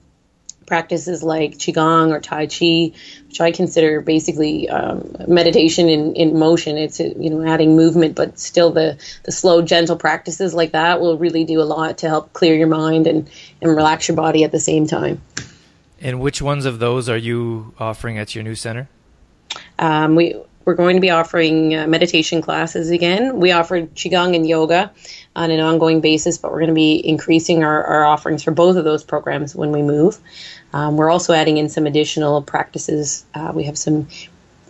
practices 0.67 1.23
like 1.23 1.53
qigong 1.53 2.11
or 2.11 2.19
tai 2.19 2.45
chi, 2.45 2.91
which 3.36 3.42
I 3.42 3.51
consider 3.51 4.00
basically 4.00 4.70
um, 4.70 5.13
meditation 5.27 5.89
in, 5.89 6.15
in 6.15 6.39
motion. 6.39 6.77
It's 6.77 7.01
you 7.01 7.30
know 7.30 7.46
adding 7.46 7.75
movement, 7.75 8.15
but 8.15 8.39
still 8.39 8.72
the 8.72 8.98
the 9.24 9.32
slow, 9.34 9.62
gentle 9.62 9.98
practices 9.98 10.54
like 10.54 10.72
that 10.72 11.01
will 11.01 11.18
really 11.18 11.44
do 11.44 11.60
a 11.60 11.68
lot 11.68 11.98
to 11.98 12.08
help 12.08 12.32
clear 12.32 12.56
your 12.56 12.68
mind 12.68 13.08
and 13.08 13.30
and 13.62 13.75
relax 13.75 14.08
your 14.08 14.15
body 14.15 14.46
at 14.46 14.54
the 14.54 14.60
same 14.60 14.88
time. 14.88 15.22
And 16.00 16.22
which 16.22 16.42
ones 16.42 16.63
of 16.63 16.80
those 16.80 17.10
are 17.10 17.18
you 17.18 17.74
offering 17.77 18.18
at 18.18 18.36
your 18.36 18.44
new 18.46 18.56
center? 18.56 18.88
Um, 19.80 20.15
we 20.15 20.36
we're 20.63 20.75
going 20.75 20.96
to 20.96 21.01
be 21.01 21.12
offering 21.12 21.75
uh, 21.75 21.88
meditation 21.88 22.42
classes 22.42 22.89
again. 22.89 23.39
We 23.39 23.51
offer 23.51 23.82
qigong 23.82 24.36
and 24.36 24.48
yoga 24.48 24.92
on 25.36 25.51
an 25.51 25.60
ongoing 25.60 26.01
basis, 26.01 26.38
but 26.39 26.51
we're 26.51 26.60
going 26.60 26.70
to 26.70 26.74
be 26.74 27.08
increasing 27.08 27.63
our, 27.63 27.84
our 27.84 28.06
offerings 28.06 28.44
for 28.44 28.51
both 28.51 28.75
of 28.75 28.84
those 28.84 29.04
programs 29.04 29.56
when 29.56 29.72
we 29.72 29.84
move. 29.84 30.18
Um, 30.75 30.98
we're 30.98 31.10
also 31.10 31.32
adding 31.32 31.55
in 31.55 31.70
some 31.70 31.86
additional 31.86 32.41
practices. 32.41 33.25
Uh, 33.34 33.53
we 33.55 33.63
have 33.63 33.77
some 33.77 34.10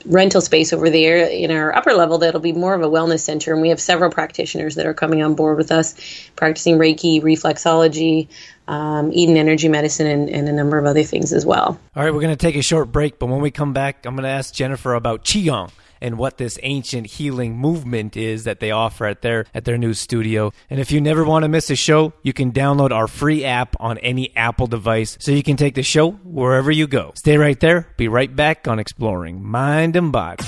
rental 0.06 0.40
space 0.40 0.72
over 0.72 0.92
there 0.92 1.28
in 1.28 1.50
our 1.50 1.76
upper 1.76 1.94
level 1.94 2.20
that'll 2.20 2.40
be 2.40 2.54
more 2.54 2.76
of 2.76 2.84
a 2.84 2.88
wellness 2.88 3.22
center, 3.22 3.54
and 3.54 3.60
we 3.60 3.70
have 3.70 3.82
several 3.82 4.12
practitioners 4.12 4.76
that 4.76 4.86
are 4.86 4.94
coming 4.94 5.24
on 5.24 5.34
board 5.34 5.58
with 5.58 5.72
us, 5.72 5.96
practicing 6.36 6.78
Reiki, 6.78 7.24
reflexology, 7.24 8.28
um, 8.68 9.12
Eden 9.14 9.36
Energy 9.36 9.68
Medicine, 9.68 10.06
and, 10.06 10.30
and, 10.30 10.48
a 10.48 10.52
number 10.52 10.78
of 10.78 10.86
other 10.86 11.02
things 11.02 11.34
as 11.34 11.44
well. 11.44 11.80
All 11.96 12.04
right, 12.04 12.14
we're 12.14 12.22
going 12.22 12.30
to 12.30 12.36
take 12.36 12.56
a 12.56 12.62
short 12.62 12.92
break, 12.92 13.18
but 13.18 13.26
when 13.26 13.42
we 13.42 13.50
come 13.50 13.74
back, 13.74 14.06
I'm 14.06 14.16
going 14.16 14.26
to 14.26 14.30
ask 14.30 14.54
Jennifer 14.54 14.94
about 14.94 15.24
Qigong 15.24 15.72
and 16.02 16.18
what 16.18 16.38
this 16.38 16.60
ancient 16.64 17.08
healing 17.08 17.58
movement 17.58 18.18
is 18.18 18.44
that 18.44 18.60
they 18.60 18.72
offer 18.72 19.06
at 19.06 19.22
their 19.22 19.46
at 19.54 19.66
their 19.66 19.78
new 19.78 19.94
studio. 19.94 20.52
And 20.70 20.80
if 20.80 20.92
you 20.92 21.02
never 21.02 21.24
want 21.24 21.44
to 21.44 21.50
miss 21.50 21.70
a 21.70 21.76
show, 21.76 22.14
you 22.24 22.34
can 22.34 22.52
download 22.52 22.92
our 22.92 23.08
free 23.08 23.46
app 23.46 23.76
on 23.80 23.98
any 24.00 24.36
Apple 24.36 24.68
device 24.68 25.18
so 25.20 25.32
you 25.32 25.44
can 25.44 25.58
take 25.58 25.76
the 25.76 25.84
show 25.84 26.12
wherever 26.12 26.72
you 26.72 26.88
go. 26.88 27.12
Stay 27.16 27.38
right 27.38 27.60
there. 27.60 27.88
Be 27.98 28.08
right 28.08 28.34
back 28.34 28.68
on 28.68 28.80
exploring 28.80 29.44
mind 29.44 29.96
and 29.96 30.12
body. 30.12 30.46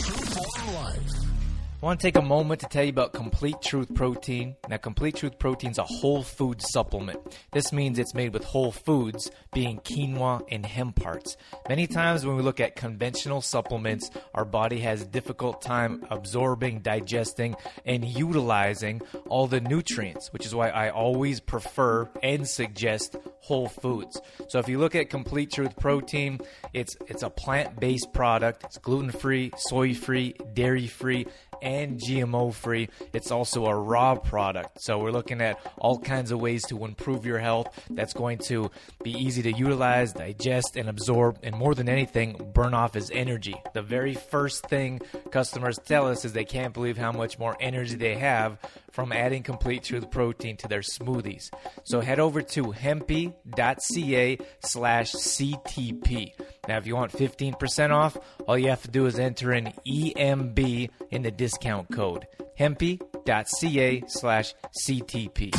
I 1.80 1.86
want 1.86 2.00
to 2.00 2.08
take 2.08 2.18
a 2.18 2.24
moment 2.24 2.62
to 2.62 2.68
tell 2.68 2.84
you 2.84 2.90
about 2.90 3.14
Complete 3.14 3.62
Truth 3.62 3.94
Protein. 3.94 4.56
Now, 4.68 4.78
Complete 4.78 5.18
Truth 5.18 5.38
Protein 5.38 5.70
is 5.70 5.78
a 5.78 5.84
whole 5.84 6.24
food 6.24 6.60
supplement. 6.60 7.20
This 7.52 7.72
means 7.72 8.00
it's 8.00 8.16
made 8.16 8.34
with 8.34 8.44
whole 8.44 8.72
foods, 8.72 9.30
being 9.54 9.78
quinoa 9.82 10.42
and 10.50 10.66
hemp 10.66 10.96
parts. 10.96 11.38
Many 11.70 11.86
times 11.86 12.26
when 12.26 12.36
we 12.36 12.42
look 12.42 12.60
at 12.60 12.76
conventional 12.76 13.42
supplements, 13.42 14.10
our 14.34 14.44
body 14.44 14.80
has 14.80 15.04
a 15.04 15.06
difficult 15.06 15.62
time 15.62 16.04
absorbing, 16.10 16.80
digesting, 16.80 17.56
and 17.86 18.04
utilizing 18.04 19.04
all 19.30 19.46
the 19.46 19.62
nutrients, 19.62 20.34
which 20.34 20.48
is 20.48 20.56
why 20.56 20.70
I 20.70 20.90
always 20.90 21.40
prefer 21.40 22.10
and 22.24 22.48
suggest 22.48 23.18
whole 23.42 23.70
foods. 23.70 24.20
So 24.50 24.58
if 24.58 24.68
you 24.68 24.80
look 24.80 24.96
at 24.96 25.12
Complete 25.12 25.52
Truth 25.52 25.78
Protein, 25.78 26.40
it's 26.74 26.98
it's 27.08 27.22
a 27.22 27.30
plant-based 27.30 28.12
product. 28.14 28.64
It's 28.64 28.80
gluten-free, 28.80 29.52
soy-free, 29.56 30.38
dairy-free 30.54 31.28
and 31.62 32.00
GMO 32.00 32.54
free. 32.54 32.90
It's 33.14 33.32
also 33.32 33.66
a 33.66 33.76
raw 33.76 34.16
product. 34.16 34.82
So 34.82 35.00
we're 35.00 35.12
looking 35.12 35.42
at 35.42 35.60
all 35.78 36.00
kinds 36.00 36.32
of 36.32 36.40
ways 36.40 36.66
to 36.68 36.86
improve 36.86 37.26
your 37.26 37.40
health 37.40 37.68
that's 37.90 38.14
going 38.14 38.40
to 38.40 38.72
be 39.04 39.12
easy 39.12 39.42
to 39.44 39.52
utilize, 39.52 40.14
digest, 40.14 40.76
and 40.78 40.90
absorb, 40.90 41.40
and 41.44 41.56
more 41.56 41.76
than 41.76 41.90
anything, 41.90 42.52
burn 42.54 42.74
off 42.74 42.96
as 42.96 43.12
energy. 43.12 43.56
The 43.74 43.82
very 43.82 44.14
first 44.14 44.68
thing 44.68 45.00
customers 45.32 45.80
tell 45.86 46.08
us 46.08 46.26
is 46.26 46.34
they 46.34 46.46
can't 46.46 46.74
believe 46.74 46.98
how 46.98 47.12
much 47.12 47.40
more 47.40 47.56
energy 47.60 47.96
they 47.96 48.16
have 48.16 48.58
from 48.98 49.12
adding 49.12 49.44
complete 49.44 49.84
truth 49.84 50.10
protein 50.10 50.58
to 50.58 50.68
their 50.68 50.80
smoothies. 50.82 51.52
So 51.84 52.02
head 52.02 52.20
over 52.20 52.42
to 52.42 52.74
hempy.ca 52.74 54.40
slash 54.62 55.12
CTP. 55.12 56.32
Now, 56.68 56.78
if 56.80 56.88
you 56.88 56.96
want 56.96 57.12
15% 57.12 57.92
off, 57.92 58.18
all 58.48 58.58
you 58.58 58.70
have 58.70 58.82
to 58.82 58.90
do 58.90 59.06
is 59.06 59.20
enter 59.20 59.54
in 59.54 59.72
EMB 59.88 60.90
in 61.12 61.22
the 61.22 61.30
discount 61.30 61.92
code. 61.92 62.26
hempy.ca 62.60 64.04
slash 64.08 64.56
CTP. 64.84 65.54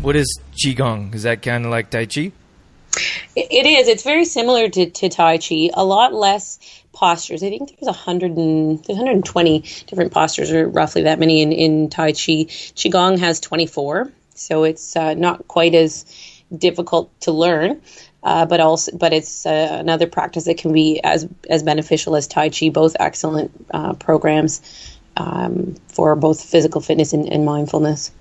What 0.00 0.16
is 0.16 0.40
Qigong? 0.64 1.14
Is 1.14 1.24
that 1.24 1.42
kind 1.42 1.66
of 1.66 1.70
like 1.70 1.90
Tai 1.90 2.06
Chi? 2.06 2.32
It 3.36 3.66
is. 3.66 3.88
It's 3.88 4.02
very 4.02 4.24
similar 4.24 4.70
to, 4.70 4.88
to 4.88 5.08
Tai 5.10 5.36
Chi. 5.36 5.68
A 5.74 5.84
lot 5.84 6.14
less 6.14 6.58
postures. 6.92 7.42
I 7.42 7.48
think 7.48 7.78
there's 7.80 7.86
100 7.86 8.32
and, 8.32 8.78
there's 8.84 8.98
120 8.98 9.60
different 9.86 10.12
postures, 10.12 10.50
or 10.50 10.68
roughly 10.68 11.02
that 11.02 11.18
many 11.18 11.42
in, 11.42 11.52
in 11.52 11.90
Tai 11.90 12.12
Chi. 12.12 12.46
Qigong 12.76 13.18
has 13.18 13.40
24, 13.40 14.12
so 14.34 14.64
it's 14.64 14.96
uh, 14.96 15.14
not 15.14 15.48
quite 15.48 15.74
as 15.74 16.04
difficult 16.56 17.10
to 17.20 17.32
learn. 17.32 17.80
Uh, 18.22 18.46
but 18.46 18.60
also, 18.60 18.96
but 18.96 19.12
it's 19.12 19.46
uh, 19.46 19.76
another 19.80 20.06
practice 20.06 20.44
that 20.44 20.56
can 20.56 20.72
be 20.72 21.00
as 21.02 21.26
as 21.50 21.64
beneficial 21.64 22.14
as 22.14 22.28
Tai 22.28 22.50
Chi. 22.50 22.68
Both 22.68 22.94
excellent 23.00 23.50
uh, 23.72 23.94
programs 23.94 24.62
um, 25.16 25.74
for 25.88 26.14
both 26.14 26.40
physical 26.44 26.80
fitness 26.80 27.12
and, 27.12 27.28
and 27.32 27.44
mindfulness. 27.44 28.12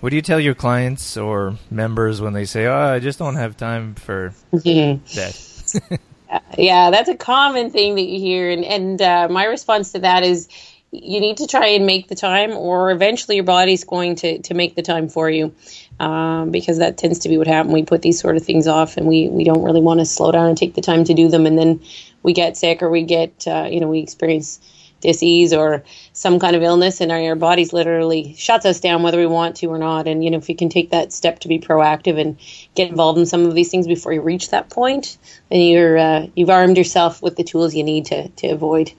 What 0.00 0.10
do 0.10 0.16
you 0.16 0.22
tell 0.22 0.38
your 0.38 0.54
clients 0.54 1.16
or 1.16 1.56
members 1.70 2.20
when 2.20 2.34
they 2.34 2.44
say, 2.44 2.66
"Oh, 2.66 2.76
I 2.76 2.98
just 2.98 3.18
don't 3.18 3.36
have 3.36 3.56
time 3.56 3.94
for 3.94 4.34
mm-hmm. 4.52 5.02
that"? 5.14 6.00
yeah, 6.56 6.90
that's 6.90 7.08
a 7.08 7.16
common 7.16 7.70
thing 7.70 7.94
that 7.96 8.02
you 8.02 8.18
hear, 8.18 8.50
and 8.50 8.64
and 8.64 9.02
uh, 9.02 9.28
my 9.30 9.44
response 9.44 9.92
to 9.92 10.00
that 10.00 10.22
is, 10.22 10.48
you 10.90 11.20
need 11.20 11.38
to 11.38 11.46
try 11.46 11.68
and 11.68 11.86
make 11.86 12.08
the 12.08 12.14
time, 12.14 12.52
or 12.52 12.90
eventually 12.90 13.36
your 13.36 13.44
body's 13.44 13.84
going 13.84 14.16
to 14.16 14.38
to 14.40 14.54
make 14.54 14.74
the 14.74 14.82
time 14.82 15.08
for 15.08 15.30
you, 15.30 15.54
um, 16.00 16.50
because 16.50 16.78
that 16.78 16.96
tends 16.98 17.20
to 17.20 17.28
be 17.28 17.38
what 17.38 17.46
happens. 17.46 17.72
We 17.74 17.84
put 17.84 18.02
these 18.02 18.20
sort 18.20 18.36
of 18.36 18.44
things 18.44 18.66
off, 18.66 18.96
and 18.96 19.06
we 19.06 19.28
we 19.28 19.44
don't 19.44 19.62
really 19.62 19.80
want 19.80 20.00
to 20.00 20.06
slow 20.06 20.32
down 20.32 20.48
and 20.48 20.56
take 20.56 20.74
the 20.74 20.80
time 20.80 21.04
to 21.04 21.14
do 21.14 21.28
them, 21.28 21.46
and 21.46 21.58
then 21.58 21.80
we 22.22 22.32
get 22.32 22.56
sick 22.56 22.82
or 22.82 22.90
we 22.90 23.02
get 23.02 23.46
uh, 23.46 23.68
you 23.70 23.80
know 23.80 23.88
we 23.88 24.00
experience 24.00 24.60
disease 25.00 25.52
or 25.52 25.84
some 26.12 26.38
kind 26.38 26.56
of 26.56 26.62
illness 26.62 27.00
and 27.00 27.12
our, 27.12 27.20
our 27.20 27.34
bodies 27.34 27.72
literally 27.72 28.34
shuts 28.34 28.64
us 28.64 28.80
down 28.80 29.02
whether 29.02 29.18
we 29.18 29.26
want 29.26 29.56
to 29.56 29.66
or 29.66 29.78
not. 29.78 30.08
And 30.08 30.24
you 30.24 30.30
know 30.30 30.38
if 30.38 30.48
you 30.48 30.56
can 30.56 30.68
take 30.68 30.90
that 30.90 31.12
step 31.12 31.40
to 31.40 31.48
be 31.48 31.58
proactive 31.58 32.20
and 32.20 32.36
get 32.74 32.88
involved 32.88 33.18
in 33.18 33.26
some 33.26 33.44
of 33.44 33.54
these 33.54 33.70
things 33.70 33.86
before 33.86 34.12
you 34.12 34.20
reach 34.20 34.50
that 34.50 34.70
point 34.70 35.18
then 35.50 35.60
you're 35.60 35.98
uh, 35.98 36.26
you've 36.34 36.50
armed 36.50 36.76
yourself 36.76 37.22
with 37.22 37.36
the 37.36 37.44
tools 37.44 37.74
you 37.74 37.84
need 37.84 38.06
to 38.06 38.28
to 38.30 38.48
avoid 38.48 38.92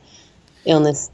illness. 0.66 1.10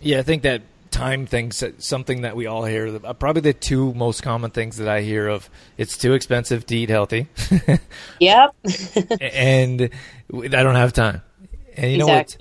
Yeah 0.00 0.18
i 0.18 0.22
think 0.22 0.42
that 0.42 0.62
time 0.90 1.26
thing's 1.26 1.62
something 1.78 2.22
that 2.22 2.34
we 2.34 2.46
all 2.46 2.64
hear. 2.64 2.98
Uh, 3.04 3.12
probably 3.12 3.42
the 3.42 3.52
two 3.52 3.92
most 3.94 4.22
common 4.22 4.50
things 4.50 4.78
that 4.78 4.88
i 4.88 5.02
hear 5.02 5.28
of 5.28 5.50
it's 5.76 5.98
too 5.98 6.14
expensive 6.14 6.64
to 6.66 6.76
eat 6.76 6.88
healthy. 6.90 7.28
Yep. 8.20 8.56
And 9.20 9.90
i 10.32 10.48
don't 10.48 10.74
have 10.74 10.92
time. 10.92 11.22
And 11.76 11.92
you 11.92 11.98
exactly. 11.98 12.06
know 12.06 12.16
what 12.16 12.36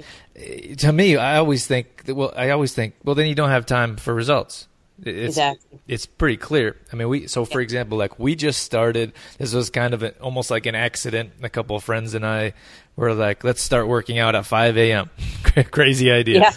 to 0.77 0.92
me, 0.92 1.15
I 1.15 1.38
always 1.38 1.65
think 1.65 2.06
that, 2.06 2.15
well, 2.15 2.34
I 2.36 2.50
always 2.50 2.74
think, 2.74 2.96
well, 3.04 3.15
then 3.15 3.27
you 3.27 3.36
don't 3.36 3.50
have 3.50 3.65
time 3.65 3.96
for 3.96 4.13
results. 4.13 4.68
It's, 5.00 5.38
exactly. 5.38 5.80
It's 5.88 6.06
pretty 6.06 6.38
clear. 6.38 6.77
I 6.92 6.96
mean, 6.96 7.10
we, 7.10 7.27
so 7.27 7.46
for 7.46 7.60
example, 7.60 7.98
like 7.98 8.18
we 8.18 8.36
just 8.36 8.63
started, 8.63 9.13
this 9.38 9.54
was 9.54 9.70
kind 9.70 9.94
of 9.94 10.04
a, 10.04 10.12
almost 10.20 10.51
like 10.51 10.65
an 10.65 10.75
accident. 10.75 11.34
A 11.42 11.50
couple 11.50 11.75
of 11.75 11.84
friends 11.84 12.13
and 12.13 12.25
I 12.25 12.54
were 12.96 13.13
like, 13.13 13.44
let's 13.44 13.62
start 13.62 13.88
working 13.88 14.20
out 14.20 14.36
at 14.36 14.46
5 14.46 14.77
a.m. 14.77 15.10
Crazy 15.72 16.12
idea. 16.12 16.39
Yeah. 16.39 16.54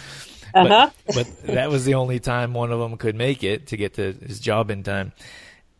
Uh-huh. 0.53 0.89
But, 1.05 1.15
but 1.15 1.47
that 1.47 1.69
was 1.69 1.85
the 1.85 1.95
only 1.95 2.19
time 2.19 2.53
one 2.53 2.71
of 2.71 2.79
them 2.79 2.97
could 2.97 3.15
make 3.15 3.43
it 3.43 3.67
to 3.67 3.77
get 3.77 3.95
to 3.95 4.13
his 4.13 4.39
job 4.39 4.71
in 4.71 4.83
time. 4.83 5.11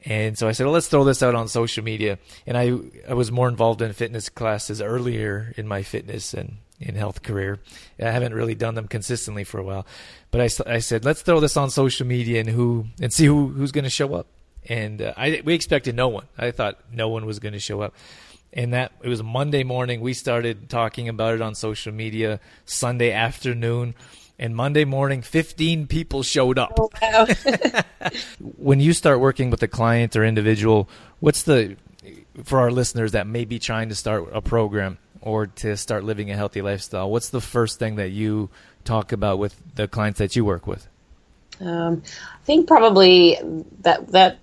And 0.05 0.37
so 0.37 0.47
I 0.47 0.53
said, 0.53 0.65
well, 0.65 0.73
let's 0.73 0.87
throw 0.87 1.03
this 1.03 1.23
out 1.23 1.35
on 1.35 1.47
social 1.47 1.83
media. 1.83 2.19
And 2.45 2.57
I, 2.57 2.77
I 3.09 3.13
was 3.13 3.31
more 3.31 3.49
involved 3.49 3.81
in 3.81 3.91
fitness 3.93 4.29
classes 4.29 4.81
earlier 4.81 5.53
in 5.57 5.67
my 5.67 5.83
fitness 5.83 6.33
and 6.33 6.57
in 6.79 6.95
health 6.95 7.23
career. 7.23 7.59
I 7.99 8.11
haven't 8.11 8.33
really 8.33 8.55
done 8.55 8.75
them 8.75 8.87
consistently 8.87 9.43
for 9.43 9.59
a 9.59 9.63
while, 9.63 9.85
but 10.31 10.41
I, 10.41 10.75
I 10.75 10.79
said 10.79 11.05
let's 11.05 11.21
throw 11.21 11.39
this 11.39 11.57
on 11.57 11.69
social 11.69 12.07
media 12.07 12.39
and 12.39 12.49
who 12.49 12.87
and 13.01 13.11
see 13.11 13.25
who 13.25 13.49
who's 13.49 13.71
going 13.71 13.83
to 13.83 13.89
show 13.89 14.13
up. 14.15 14.27
And 14.67 15.01
uh, 15.01 15.13
I 15.17 15.41
we 15.43 15.53
expected 15.53 15.95
no 15.95 16.07
one. 16.07 16.25
I 16.37 16.51
thought 16.51 16.79
no 16.91 17.09
one 17.09 17.25
was 17.25 17.39
going 17.39 17.53
to 17.53 17.59
show 17.59 17.81
up. 17.81 17.95
And 18.51 18.73
that 18.73 18.93
it 19.03 19.09
was 19.09 19.21
Monday 19.21 19.63
morning. 19.63 20.01
We 20.01 20.13
started 20.13 20.69
talking 20.69 21.07
about 21.07 21.35
it 21.35 21.41
on 21.41 21.53
social 21.53 21.93
media. 21.93 22.39
Sunday 22.65 23.11
afternoon, 23.11 23.93
and 24.39 24.55
Monday 24.55 24.85
morning, 24.85 25.21
15 25.21 25.87
people 25.87 26.23
showed 26.23 26.57
up. 26.57 26.79
Oh, 26.79 26.89
wow. 27.01 27.27
when 28.57 28.79
you 28.79 28.93
start 28.93 29.19
working 29.19 29.49
with 29.49 29.61
a 29.61 29.67
client 29.67 30.15
or 30.15 30.23
individual, 30.23 30.89
what's 31.19 31.43
the 31.43 31.75
for 32.45 32.59
our 32.59 32.71
listeners 32.71 33.11
that 33.11 33.27
may 33.27 33.43
be 33.43 33.59
trying 33.59 33.89
to 33.89 33.95
start 33.95 34.29
a 34.31 34.41
program? 34.41 34.97
Or 35.21 35.47
to 35.47 35.75
start 35.77 36.03
living 36.03 36.31
a 36.31 36.35
healthy 36.35 36.61
lifestyle, 36.61 37.09
what's 37.09 37.29
the 37.29 37.41
first 37.41 37.79
thing 37.79 37.95
that 37.95 38.09
you 38.09 38.49
talk 38.83 39.11
about 39.11 39.39
with 39.39 39.55
the 39.75 39.87
clients 39.87 40.19
that 40.19 40.35
you 40.35 40.45
work 40.45 40.65
with? 40.67 40.87
Um, 41.61 42.03
I 42.41 42.45
think 42.45 42.67
probably 42.67 43.37
that 43.81 44.07
that 44.09 44.39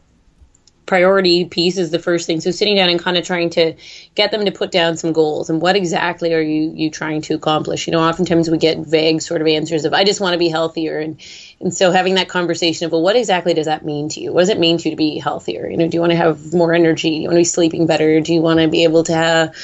priority 0.87 1.45
piece 1.45 1.79
is 1.79 1.91
the 1.91 1.99
first 1.99 2.27
thing. 2.27 2.41
So 2.41 2.53
sitting 2.53 2.77
down 2.77 2.89
and 2.89 3.01
kind 3.01 3.17
of 3.17 3.25
trying 3.25 3.51
to 3.51 3.75
get 4.15 4.31
them 4.31 4.45
to 4.45 4.53
put 4.53 4.71
down 4.71 4.97
some 4.97 5.13
goals 5.13 5.51
and 5.51 5.61
what 5.61 5.75
exactly 5.75 6.33
are 6.33 6.41
you 6.41 6.73
you 6.75 6.91
trying 6.91 7.23
to 7.23 7.35
accomplish? 7.35 7.87
You 7.87 7.93
know, 7.93 8.01
oftentimes 8.01 8.49
we 8.49 8.59
get 8.59 8.79
vague 8.79 9.21
sort 9.21 9.41
of 9.41 9.49
answers 9.49 9.85
of 9.85 9.93
I 9.93 10.05
just 10.05 10.21
want 10.21 10.35
to 10.35 10.39
be 10.39 10.49
healthier 10.49 10.99
and 10.99 11.21
and 11.61 11.75
so 11.75 11.91
having 11.91 12.15
that 12.15 12.29
conversation 12.29 12.87
of 12.87 12.93
well 12.93 13.03
what 13.03 13.17
exactly 13.17 13.53
does 13.53 13.67
that 13.67 13.85
mean 13.85 14.09
to 14.11 14.21
you? 14.21 14.33
What 14.33 14.43
does 14.43 14.51
it 14.51 14.61
mean 14.61 14.79
to 14.79 14.85
you 14.89 14.91
to 14.93 14.97
be 14.97 15.19
healthier? 15.19 15.69
You 15.69 15.77
know, 15.77 15.89
do 15.89 15.97
you 15.97 16.01
want 16.01 16.13
to 16.13 16.17
have 16.17 16.55
more 16.55 16.73
energy? 16.73 17.11
Do 17.11 17.17
you 17.17 17.23
want 17.23 17.35
to 17.35 17.41
be 17.41 17.45
sleeping 17.45 17.87
better? 17.87 18.21
Do 18.21 18.33
you 18.33 18.41
want 18.41 18.61
to 18.61 18.69
be 18.69 18.85
able 18.85 19.05
to 19.05 19.15
have 19.15 19.57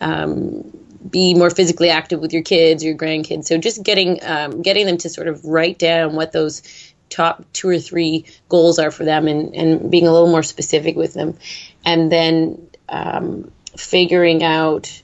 um, 0.00 0.72
be 1.08 1.34
more 1.34 1.50
physically 1.50 1.90
active 1.90 2.20
with 2.20 2.32
your 2.32 2.42
kids, 2.42 2.84
your 2.84 2.96
grandkids. 2.96 3.44
So 3.44 3.58
just 3.58 3.82
getting 3.82 4.22
um, 4.22 4.62
getting 4.62 4.86
them 4.86 4.98
to 4.98 5.08
sort 5.08 5.28
of 5.28 5.44
write 5.44 5.78
down 5.78 6.14
what 6.14 6.32
those 6.32 6.62
top 7.08 7.44
two 7.52 7.68
or 7.68 7.78
three 7.78 8.26
goals 8.48 8.78
are 8.78 8.90
for 8.90 9.04
them 9.04 9.28
and, 9.28 9.54
and 9.54 9.90
being 9.90 10.06
a 10.06 10.12
little 10.12 10.30
more 10.30 10.42
specific 10.42 10.96
with 10.96 11.14
them. 11.14 11.38
And 11.84 12.12
then 12.12 12.68
um, 12.88 13.50
figuring 13.76 14.42
out 14.42 15.02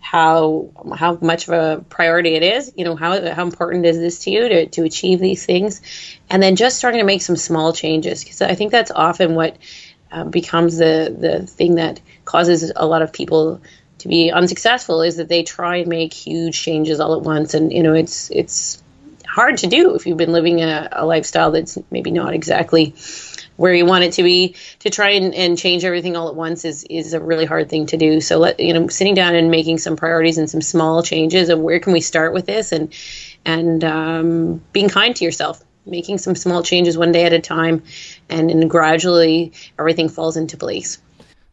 how 0.00 0.70
how 0.96 1.18
much 1.20 1.48
of 1.48 1.54
a 1.54 1.84
priority 1.88 2.34
it 2.34 2.42
is, 2.42 2.72
you 2.76 2.84
know, 2.84 2.94
how 2.94 3.32
how 3.32 3.42
important 3.42 3.84
is 3.86 3.98
this 3.98 4.20
to 4.20 4.30
you 4.30 4.48
to, 4.48 4.66
to 4.66 4.84
achieve 4.84 5.18
these 5.18 5.44
things, 5.44 5.82
and 6.30 6.42
then 6.42 6.54
just 6.54 6.78
starting 6.78 7.00
to 7.00 7.06
make 7.06 7.22
some 7.22 7.36
small 7.36 7.72
changes 7.72 8.22
because 8.22 8.40
I 8.40 8.54
think 8.54 8.70
that's 8.70 8.92
often 8.92 9.34
what 9.34 9.56
uh, 10.12 10.24
becomes 10.24 10.78
the 10.78 11.14
the 11.18 11.46
thing 11.46 11.74
that 11.76 12.00
causes 12.24 12.72
a 12.74 12.86
lot 12.86 13.02
of 13.02 13.12
people 13.12 13.60
to 13.98 14.08
be 14.08 14.30
unsuccessful 14.30 15.02
is 15.02 15.16
that 15.16 15.28
they 15.28 15.42
try 15.42 15.76
and 15.76 15.88
make 15.88 16.12
huge 16.12 16.60
changes 16.60 17.00
all 17.00 17.14
at 17.14 17.22
once, 17.22 17.54
and 17.54 17.72
you 17.72 17.82
know, 17.82 17.94
it's 17.94 18.30
it's 18.30 18.82
hard 19.26 19.58
to 19.58 19.66
do 19.66 19.94
if 19.94 20.06
you've 20.06 20.16
been 20.16 20.32
living 20.32 20.62
a, 20.62 20.88
a 20.92 21.06
lifestyle 21.06 21.50
that's 21.50 21.78
maybe 21.90 22.10
not 22.10 22.32
exactly 22.32 22.94
where 23.56 23.74
you 23.74 23.86
want 23.86 24.04
it 24.04 24.14
to 24.14 24.22
be. 24.22 24.54
To 24.80 24.90
try 24.90 25.10
and, 25.10 25.34
and 25.34 25.58
change 25.58 25.84
everything 25.84 26.16
all 26.16 26.28
at 26.28 26.34
once 26.34 26.64
is 26.64 26.84
is 26.84 27.14
a 27.14 27.20
really 27.20 27.44
hard 27.44 27.68
thing 27.68 27.86
to 27.86 27.96
do. 27.96 28.20
So 28.20 28.38
let 28.38 28.60
you 28.60 28.74
know 28.74 28.88
sitting 28.88 29.14
down 29.14 29.34
and 29.34 29.50
making 29.50 29.78
some 29.78 29.96
priorities 29.96 30.38
and 30.38 30.48
some 30.48 30.62
small 30.62 31.02
changes 31.02 31.48
of 31.48 31.58
where 31.58 31.80
can 31.80 31.92
we 31.92 32.00
start 32.00 32.32
with 32.32 32.46
this 32.46 32.72
and 32.72 32.92
and 33.44 33.82
um, 33.84 34.62
being 34.72 34.88
kind 34.88 35.14
to 35.16 35.24
yourself 35.24 35.62
making 35.86 36.18
some 36.18 36.34
small 36.34 36.62
changes 36.62 36.98
one 36.98 37.12
day 37.12 37.24
at 37.24 37.32
a 37.32 37.38
time. 37.38 37.84
And, 38.28 38.50
and 38.50 38.68
gradually 38.68 39.52
everything 39.78 40.08
falls 40.08 40.36
into 40.36 40.56
place 40.56 40.98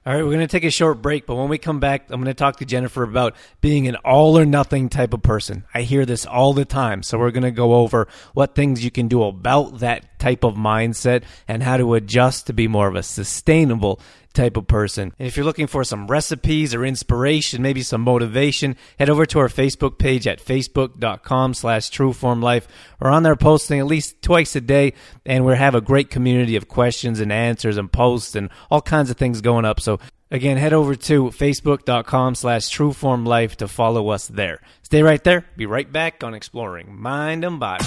all 0.06 0.14
right, 0.14 0.22
we're 0.22 0.32
going 0.32 0.40
to 0.40 0.48
take 0.48 0.66
a 0.66 0.72
short 0.72 1.02
break, 1.02 1.26
but 1.26 1.36
when 1.36 1.48
we 1.48 1.58
come 1.58 1.80
back, 1.80 2.10
I'm 2.10 2.20
going 2.20 2.26
to 2.26 2.34
talk 2.34 2.58
to 2.58 2.66
Jennifer 2.66 3.04
about 3.04 3.36
being 3.62 3.88
an 3.88 3.96
all 3.98 4.38
or 4.38 4.46
nothing 4.46 4.90
type 4.90 5.14
of 5.14 5.24
person. 5.24 5.64
I 5.74 5.84
hear 5.84 6.06
this 6.06 6.26
all 6.26 6.52
the 6.52 6.66
time, 6.66 7.04
so 7.04 7.18
we're 7.18 7.32
going 7.32 7.44
to 7.44 7.52
go 7.52 7.76
over 7.76 8.10
what 8.34 8.54
things 8.54 8.84
you 8.84 8.92
can 8.92 9.08
do 9.08 9.24
about 9.24 9.80
that 9.80 10.13
type 10.24 10.46
of 10.46 10.56
mindset 10.56 11.24
and 11.50 11.62
how 11.62 11.76
to 11.76 11.96
adjust 11.96 12.48
to 12.48 12.54
be 12.54 12.66
more 12.66 12.88
of 12.88 12.96
a 12.96 13.04
sustainable 13.04 14.00
type 14.34 14.56
of 14.56 14.66
person. 14.68 15.14
And 15.20 15.28
if 15.28 15.36
you're 15.36 15.46
looking 15.46 15.68
for 15.68 15.84
some 15.84 16.08
recipes 16.08 16.74
or 16.74 16.86
inspiration, 16.86 17.62
maybe 17.62 17.84
some 17.84 18.02
motivation, 18.02 18.78
head 18.98 19.10
over 19.10 19.26
to 19.26 19.40
our 19.40 19.50
Facebook 19.50 20.00
page 20.00 20.26
at 20.26 20.44
facebook.com 20.44 21.54
slash 21.54 21.92
trueformlife. 21.92 22.64
We're 23.02 23.12
on 23.12 23.24
there 23.24 23.36
posting 23.36 23.80
at 23.80 23.86
least 23.86 24.22
twice 24.22 24.56
a 24.56 24.62
day, 24.62 24.94
and 25.26 25.46
we 25.46 25.58
have 25.58 25.76
a 25.76 25.82
great 25.82 26.10
community 26.10 26.56
of 26.56 26.70
questions 26.70 27.20
and 27.20 27.32
answers 27.32 27.76
and 27.76 27.92
posts 27.92 28.34
and 28.34 28.50
all 28.72 28.82
kinds 28.82 29.12
of 29.12 29.18
things 29.18 29.42
going 29.42 29.66
up. 29.66 29.82
So 29.82 30.00
Again, 30.32 30.58
head 30.58 30.74
over 30.74 30.96
to 30.96 31.26
facebook.com 31.26 32.34
slash 32.34 32.76
trueformlife 32.76 33.58
to 33.58 33.68
follow 33.68 34.10
us 34.10 34.26
there. 34.28 34.62
Stay 34.82 35.04
right 35.04 35.24
there. 35.24 35.46
Be 35.56 35.68
right 35.68 35.92
back 35.92 36.24
on 36.24 36.34
Exploring 36.34 37.00
Mind 37.00 37.46
and 37.46 37.60
Body. 37.60 37.86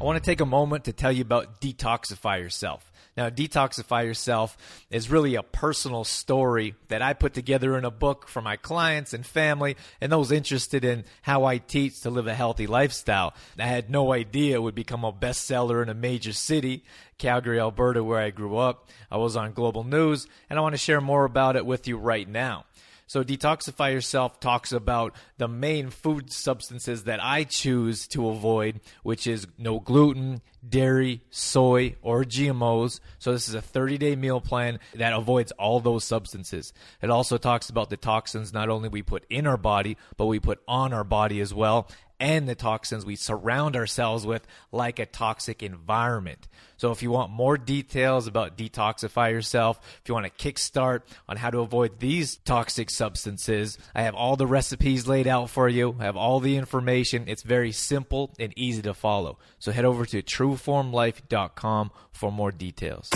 I 0.00 0.04
want 0.04 0.16
to 0.16 0.24
take 0.24 0.40
a 0.40 0.46
moment 0.46 0.84
to 0.84 0.94
tell 0.94 1.12
you 1.12 1.20
about 1.20 1.60
Detoxify 1.60 2.40
Yourself. 2.40 2.90
Now, 3.18 3.28
Detoxify 3.28 4.06
Yourself 4.06 4.56
is 4.88 5.10
really 5.10 5.34
a 5.34 5.42
personal 5.42 6.04
story 6.04 6.74
that 6.88 7.02
I 7.02 7.12
put 7.12 7.34
together 7.34 7.76
in 7.76 7.84
a 7.84 7.90
book 7.90 8.26
for 8.26 8.40
my 8.40 8.56
clients 8.56 9.12
and 9.12 9.26
family 9.26 9.76
and 10.00 10.10
those 10.10 10.32
interested 10.32 10.86
in 10.86 11.04
how 11.20 11.44
I 11.44 11.58
teach 11.58 12.00
to 12.00 12.10
live 12.10 12.26
a 12.26 12.34
healthy 12.34 12.66
lifestyle. 12.66 13.34
I 13.58 13.66
had 13.66 13.90
no 13.90 14.14
idea 14.14 14.56
it 14.56 14.62
would 14.62 14.74
become 14.74 15.04
a 15.04 15.12
bestseller 15.12 15.82
in 15.82 15.90
a 15.90 15.94
major 15.94 16.32
city, 16.32 16.82
Calgary, 17.18 17.60
Alberta, 17.60 18.02
where 18.02 18.20
I 18.20 18.30
grew 18.30 18.56
up. 18.56 18.88
I 19.10 19.18
was 19.18 19.36
on 19.36 19.52
Global 19.52 19.84
News, 19.84 20.26
and 20.48 20.58
I 20.58 20.62
want 20.62 20.72
to 20.72 20.78
share 20.78 21.02
more 21.02 21.26
about 21.26 21.56
it 21.56 21.66
with 21.66 21.86
you 21.86 21.98
right 21.98 22.26
now. 22.26 22.64
So, 23.10 23.24
Detoxify 23.24 23.92
Yourself 23.92 24.38
talks 24.38 24.70
about 24.70 25.16
the 25.36 25.48
main 25.48 25.90
food 25.90 26.32
substances 26.32 27.02
that 27.04 27.18
I 27.20 27.42
choose 27.42 28.06
to 28.06 28.28
avoid, 28.28 28.82
which 29.02 29.26
is 29.26 29.48
no 29.58 29.80
gluten, 29.80 30.42
dairy, 30.68 31.24
soy, 31.28 31.96
or 32.02 32.22
GMOs. 32.22 33.00
So, 33.18 33.32
this 33.32 33.48
is 33.48 33.54
a 33.54 33.60
30 33.60 33.98
day 33.98 34.14
meal 34.14 34.40
plan 34.40 34.78
that 34.94 35.12
avoids 35.12 35.50
all 35.50 35.80
those 35.80 36.04
substances. 36.04 36.72
It 37.02 37.10
also 37.10 37.36
talks 37.36 37.68
about 37.68 37.90
the 37.90 37.96
toxins 37.96 38.52
not 38.52 38.68
only 38.68 38.88
we 38.88 39.02
put 39.02 39.24
in 39.28 39.44
our 39.44 39.56
body, 39.56 39.96
but 40.16 40.26
we 40.26 40.38
put 40.38 40.60
on 40.68 40.92
our 40.92 41.02
body 41.02 41.40
as 41.40 41.52
well, 41.52 41.88
and 42.20 42.48
the 42.48 42.54
toxins 42.54 43.04
we 43.04 43.16
surround 43.16 43.74
ourselves 43.74 44.26
with, 44.26 44.46
like 44.70 44.98
a 44.98 45.06
toxic 45.06 45.62
environment. 45.62 46.46
So, 46.76 46.92
if 46.92 47.02
you 47.02 47.10
want 47.10 47.30
more 47.30 47.58
details 47.58 48.26
about 48.26 48.56
detoxify 48.56 49.32
yourself, 49.32 49.78
if 50.02 50.08
you 50.08 50.14
want 50.14 50.26
a 50.26 50.30
kickstart 50.30 51.02
on 51.28 51.36
how 51.36 51.50
to 51.50 51.58
avoid 51.58 51.98
these 51.98 52.36
toxic 52.36 52.88
substances, 52.88 53.76
I 53.94 54.02
have 54.02 54.14
all 54.14 54.36
the 54.36 54.46
recipes 54.46 55.06
laid 55.06 55.26
out 55.26 55.50
for 55.50 55.68
you. 55.68 55.96
I 55.98 56.04
have 56.04 56.16
all 56.16 56.40
the 56.40 56.56
information. 56.56 57.24
It's 57.26 57.42
very 57.42 57.72
simple 57.72 58.30
and 58.38 58.54
easy 58.56 58.80
to 58.82 58.94
follow. 58.94 59.38
So, 59.58 59.72
head 59.72 59.84
over 59.84 60.06
to 60.06 60.22
trueformlife.com 60.22 61.90
for 62.12 62.32
more 62.32 62.50
details. 62.50 63.10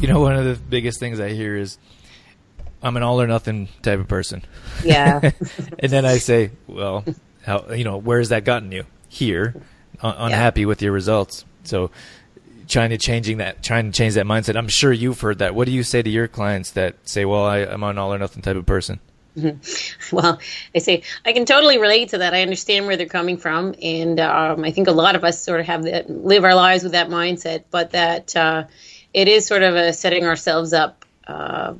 You 0.00 0.08
know, 0.08 0.20
one 0.20 0.36
of 0.36 0.44
the 0.44 0.58
biggest 0.68 1.00
things 1.00 1.20
I 1.20 1.30
hear 1.30 1.56
is, 1.56 1.78
I'm 2.82 2.96
an 2.96 3.02
all 3.02 3.20
or 3.20 3.26
nothing 3.26 3.68
type 3.82 3.98
of 3.98 4.08
person. 4.08 4.42
Yeah. 4.84 5.20
and 5.78 5.92
then 5.92 6.04
I 6.04 6.18
say, 6.18 6.50
well, 6.66 7.04
how 7.44 7.72
you 7.72 7.84
know 7.84 7.96
where 7.96 8.18
has 8.18 8.30
that 8.30 8.44
gotten 8.44 8.72
you? 8.72 8.84
Here 9.08 9.54
un- 10.02 10.14
unhappy 10.18 10.62
yeah. 10.62 10.66
with 10.66 10.82
your 10.82 10.92
results. 10.92 11.44
So 11.64 11.90
trying 12.68 12.90
to 12.90 12.98
changing 12.98 13.38
that 13.38 13.62
trying 13.62 13.90
to 13.90 13.96
change 13.96 14.14
that 14.14 14.26
mindset. 14.26 14.56
I'm 14.56 14.68
sure 14.68 14.92
you've 14.92 15.20
heard 15.20 15.38
that. 15.38 15.54
What 15.54 15.66
do 15.66 15.72
you 15.72 15.82
say 15.82 16.02
to 16.02 16.10
your 16.10 16.28
clients 16.28 16.72
that 16.72 16.96
say 17.08 17.24
well 17.24 17.44
I, 17.44 17.58
am 17.58 17.82
an 17.82 17.98
all 17.98 18.12
or 18.14 18.18
nothing 18.18 18.42
type 18.42 18.56
of 18.56 18.66
person 18.66 19.00
mm-hmm. 19.36 20.16
well 20.16 20.38
i 20.74 20.78
say 20.78 21.02
i 21.24 21.32
can 21.32 21.44
totally 21.44 21.78
relate 21.78 22.10
to 22.10 22.18
that. 22.18 22.34
I 22.34 22.42
understand 22.42 22.86
where 22.86 22.96
they're 22.96 23.06
coming 23.06 23.36
from. 23.36 23.74
And 23.82 24.20
um, 24.20 24.64
i 24.64 24.70
think 24.70 24.88
a 24.88 24.92
lot 24.92 25.16
of 25.16 25.24
us 25.24 25.42
sort 25.42 25.60
of 25.60 25.66
have 25.66 25.84
that 25.84 26.08
live 26.08 26.44
our 26.44 26.54
lives 26.54 26.82
with 26.82 26.92
that 26.92 27.08
mindset 27.08 27.64
but 27.70 27.90
that 27.90 28.36
uh, 28.36 28.64
it 29.12 29.28
is 29.28 29.46
sort 29.46 29.62
of 29.62 29.74
a 29.74 29.92
setting 29.92 30.24
ourselves 30.24 30.72
up 30.72 31.04
uh, 31.26 31.74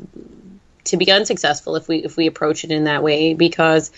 to 0.84 0.96
be 0.96 1.10
unsuccessful 1.10 1.76
if 1.76 1.86
we 1.88 1.98
if 1.98 2.16
we 2.16 2.26
approach 2.26 2.64
it 2.64 2.72
in 2.72 2.84
that 2.84 3.02
way 3.02 3.34
because 3.34 3.92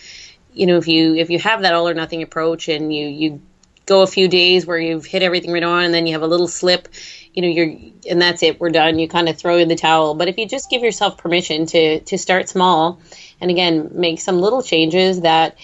you 0.53 0.67
know 0.67 0.77
if 0.77 0.89
you 0.89 1.15
if 1.15 1.31
you 1.31 1.39
have 1.39 1.63
that 1.63 1.75
all 1.75 1.89
or 1.89 1.95
nothing 1.95 2.23
approach 2.23 2.69
and 2.69 2.95
you 2.95 3.07
you 3.07 3.43
go 3.87 4.03
a 4.03 4.07
few 4.07 4.29
days 4.29 4.65
where 4.65 4.79
you've 4.79 5.05
hit 5.05 5.23
everything 5.23 5.53
right 5.53 5.63
on 5.63 5.85
and 5.85 5.95
then 5.95 6.07
you 6.07 6.13
have 6.13 6.23
a 6.23 6.27
little 6.27 6.49
slip 6.49 6.89
you 7.35 7.43
know 7.43 7.49
you're 7.49 7.75
and 8.09 8.21
that's 8.21 8.43
it 8.43 8.61
we're 8.61 8.71
done 8.71 8.99
you 8.99 9.09
kind 9.09 9.29
of 9.29 9.37
throw 9.37 9.59
in 9.59 9.69
the 9.69 9.77
towel. 9.77 10.15
But 10.15 10.29
if 10.29 10.39
you 10.39 10.47
just 10.47 10.71
give 10.71 10.83
yourself 10.83 11.19
permission 11.19 11.67
to 11.67 12.01
to 12.01 12.19
start 12.19 12.49
small 12.49 13.01
and 13.41 13.51
again 13.51 13.91
make 13.93 14.21
some 14.21 14.39
little 14.41 14.63
changes 14.63 15.23
that 15.23 15.57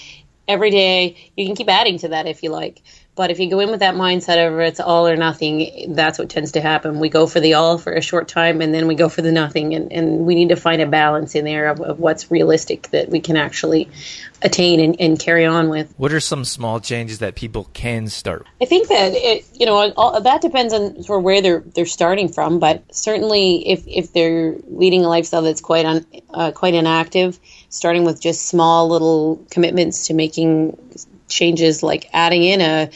every 0.47 0.71
day 0.71 1.17
you 1.37 1.47
can 1.47 1.55
keep 1.55 1.69
adding 1.69 1.99
to 1.99 2.09
that 2.09 2.27
if 2.27 2.43
you 2.43 2.51
like 2.51 2.83
but 3.19 3.33
if 3.33 3.41
you 3.41 3.51
go 3.51 3.59
in 3.59 3.73
with 3.73 3.81
that 3.81 3.97
mindset 3.97 4.47
of 4.47 4.61
it's 4.61 4.79
all 4.79 5.09
or 5.09 5.17
nothing, 5.17 5.93
that's 5.93 6.21
what 6.21 6.31
tends 6.31 6.53
to 6.53 6.61
happen. 6.61 7.01
We 7.01 7.09
go 7.09 7.27
for 7.27 7.41
the 7.41 7.55
all 7.55 7.77
for 7.77 7.93
a 7.93 8.01
short 8.01 8.29
time 8.29 8.61
and 8.61 8.73
then 8.73 8.87
we 8.87 8.95
go 8.95 9.09
for 9.09 9.23
the 9.23 9.33
nothing. 9.33 9.75
And, 9.75 9.93
and 9.93 10.21
we 10.25 10.37
need 10.37 10.51
to 10.51 10.57
find 10.57 10.81
a 10.81 10.87
balance 10.87 11.35
in 11.35 11.45
there 11.45 11.69
of, 11.69 11.81
of 11.81 11.99
what's 11.99 12.31
realistic 12.31 12.91
that 12.91 13.09
we 13.09 13.19
can 13.19 13.37
actually 13.37 13.91
attain 14.41 14.79
and, 14.79 15.01
and, 15.01 15.19
carry 15.19 15.45
on 15.45 15.69
with. 15.69 15.93
What 15.97 16.13
are 16.13 16.21
some 16.21 16.45
small 16.45 16.79
changes 16.79 17.19
that 17.19 17.35
people 17.35 17.69
can 17.73 18.07
start? 18.07 18.47
I 18.63 18.67
think 18.67 18.87
that 18.87 19.11
it, 19.13 19.45
you 19.53 19.67
know, 19.67 19.93
all, 19.97 20.21
that 20.21 20.41
depends 20.41 20.73
on 20.73 21.03
sort 21.03 21.19
of 21.19 21.25
where 21.25 21.43
they're 21.43 21.65
they're 21.75 21.87
starting 21.87 22.29
from. 22.29 22.61
But 22.61 22.85
certainly, 22.95 23.69
if 23.69 23.83
if 23.89 24.13
they're 24.13 24.55
leading 24.69 25.05
a 25.05 25.09
lifestyle 25.09 25.43
that's 25.43 25.61
quite 25.61 25.87
un, 25.87 26.07
uh, 26.31 26.53
quite 26.53 26.75
inactive, 26.75 27.41
starting 27.69 28.05
with 28.05 28.21
just 28.21 28.47
small 28.47 28.89
little 28.89 29.45
commitments 29.51 30.07
to 30.07 30.15
making 30.15 30.79
changes 31.29 31.83
like 31.83 32.09
adding 32.13 32.45
in 32.45 32.61
a 32.61 32.91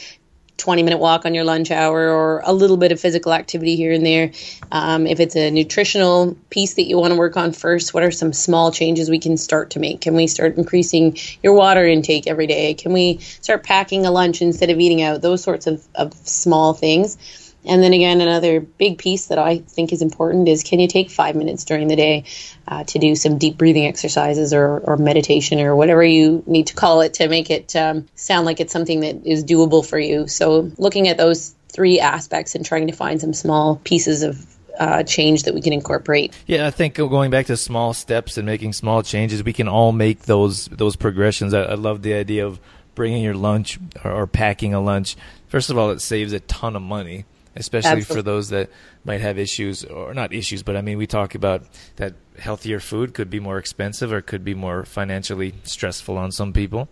20 0.57 0.83
minute 0.83 0.99
walk 0.99 1.25
on 1.25 1.33
your 1.33 1.43
lunch 1.43 1.71
hour 1.71 2.09
or 2.09 2.41
a 2.45 2.53
little 2.53 2.77
bit 2.77 2.91
of 2.91 2.99
physical 2.99 3.33
activity 3.33 3.75
here 3.75 3.91
and 3.91 4.05
there. 4.05 4.31
Um, 4.71 5.07
if 5.07 5.19
it's 5.19 5.35
a 5.35 5.49
nutritional 5.51 6.37
piece 6.49 6.75
that 6.75 6.83
you 6.83 6.97
want 6.97 7.11
to 7.11 7.17
work 7.17 7.35
on 7.35 7.53
first, 7.53 7.93
what 7.93 8.03
are 8.03 8.11
some 8.11 8.31
small 8.33 8.71
changes 8.71 9.09
we 9.09 9.19
can 9.19 9.35
start 9.35 9.71
to 9.71 9.79
make? 9.79 10.01
Can 10.01 10.13
we 10.13 10.27
start 10.27 10.57
increasing 10.57 11.17
your 11.41 11.53
water 11.53 11.85
intake 11.85 12.27
every 12.27 12.47
day? 12.47 12.75
Can 12.75 12.93
we 12.93 13.17
start 13.17 13.63
packing 13.63 14.05
a 14.05 14.11
lunch 14.11 14.41
instead 14.41 14.69
of 14.69 14.79
eating 14.79 15.01
out? 15.01 15.21
Those 15.21 15.43
sorts 15.43 15.67
of, 15.67 15.85
of 15.95 16.13
small 16.13 16.73
things. 16.73 17.17
And 17.65 17.81
then 17.81 17.93
again, 17.93 18.21
another 18.21 18.59
big 18.59 18.97
piece 18.97 19.27
that 19.27 19.37
I 19.37 19.59
think 19.59 19.93
is 19.93 20.01
important 20.01 20.47
is 20.47 20.63
can 20.63 20.79
you 20.79 20.87
take 20.87 21.09
five 21.09 21.35
minutes 21.35 21.63
during 21.63 21.87
the 21.87 21.95
day 21.95 22.25
uh, 22.67 22.83
to 22.85 22.99
do 22.99 23.15
some 23.15 23.37
deep 23.37 23.57
breathing 23.57 23.85
exercises 23.85 24.53
or, 24.53 24.79
or, 24.79 24.97
meditation 24.97 25.59
or 25.59 25.75
whatever 25.75 26.03
you 26.03 26.43
need 26.45 26.67
to 26.67 26.75
call 26.75 27.01
it 27.01 27.15
to 27.15 27.27
make 27.27 27.49
it 27.49 27.75
um, 27.75 28.07
sound 28.15 28.45
like 28.45 28.59
it's 28.59 28.71
something 28.71 29.01
that 29.01 29.25
is 29.25 29.43
doable 29.43 29.85
for 29.85 29.99
you. 29.99 30.27
So 30.27 30.71
looking 30.77 31.07
at 31.07 31.17
those 31.17 31.55
three 31.69 31.99
aspects 31.99 32.55
and 32.55 32.65
trying 32.65 32.87
to 32.87 32.93
find 32.93 33.19
some 33.19 33.33
small 33.33 33.81
pieces 33.83 34.23
of 34.23 34.45
uh, 34.79 35.03
change 35.03 35.43
that 35.43 35.53
we 35.53 35.61
can 35.61 35.73
incorporate. 35.73 36.33
Yeah, 36.47 36.67
I 36.67 36.71
think 36.71 36.95
going 36.95 37.31
back 37.31 37.47
to 37.47 37.57
small 37.57 37.93
steps 37.93 38.37
and 38.37 38.45
making 38.45 38.73
small 38.73 39.03
changes, 39.03 39.43
we 39.43 39.53
can 39.53 39.67
all 39.67 39.91
make 39.91 40.21
those 40.21 40.65
those 40.67 40.95
progressions. 40.95 41.53
I, 41.53 41.63
I 41.63 41.75
love 41.75 42.01
the 42.01 42.13
idea 42.13 42.45
of 42.45 42.59
bringing 42.95 43.23
your 43.23 43.35
lunch 43.35 43.79
or, 44.03 44.11
or, 44.11 44.27
packing 44.27 44.73
a 44.73 44.79
lunch. 44.79 45.15
First 45.47 45.69
of 45.69 45.77
all, 45.77 45.89
it 45.89 45.99
saves 45.99 46.31
a 46.33 46.39
ton 46.41 46.75
of 46.75 46.81
money, 46.81 47.25
especially 47.55 48.01
Absolutely. 48.01 48.15
for 48.15 48.21
those 48.21 48.49
that 48.49 48.69
might 49.05 49.21
have 49.21 49.37
issues 49.37 49.83
or 49.83 50.13
not 50.13 50.33
issues, 50.33 50.63
but 50.63 50.75
I 50.75 50.81
mean, 50.81 50.97
we 50.97 51.07
talk 51.07 51.35
about 51.35 51.63
that 51.97 52.13
healthier 52.39 52.79
food 52.79 53.13
could 53.13 53.29
be 53.29 53.39
more 53.39 53.57
expensive 53.57 54.11
or 54.11 54.21
could 54.21 54.43
be 54.43 54.53
more 54.53 54.85
financially 54.85 55.53
stressful 55.63 56.17
on 56.17 56.31
some 56.31 56.53
people. 56.53 56.89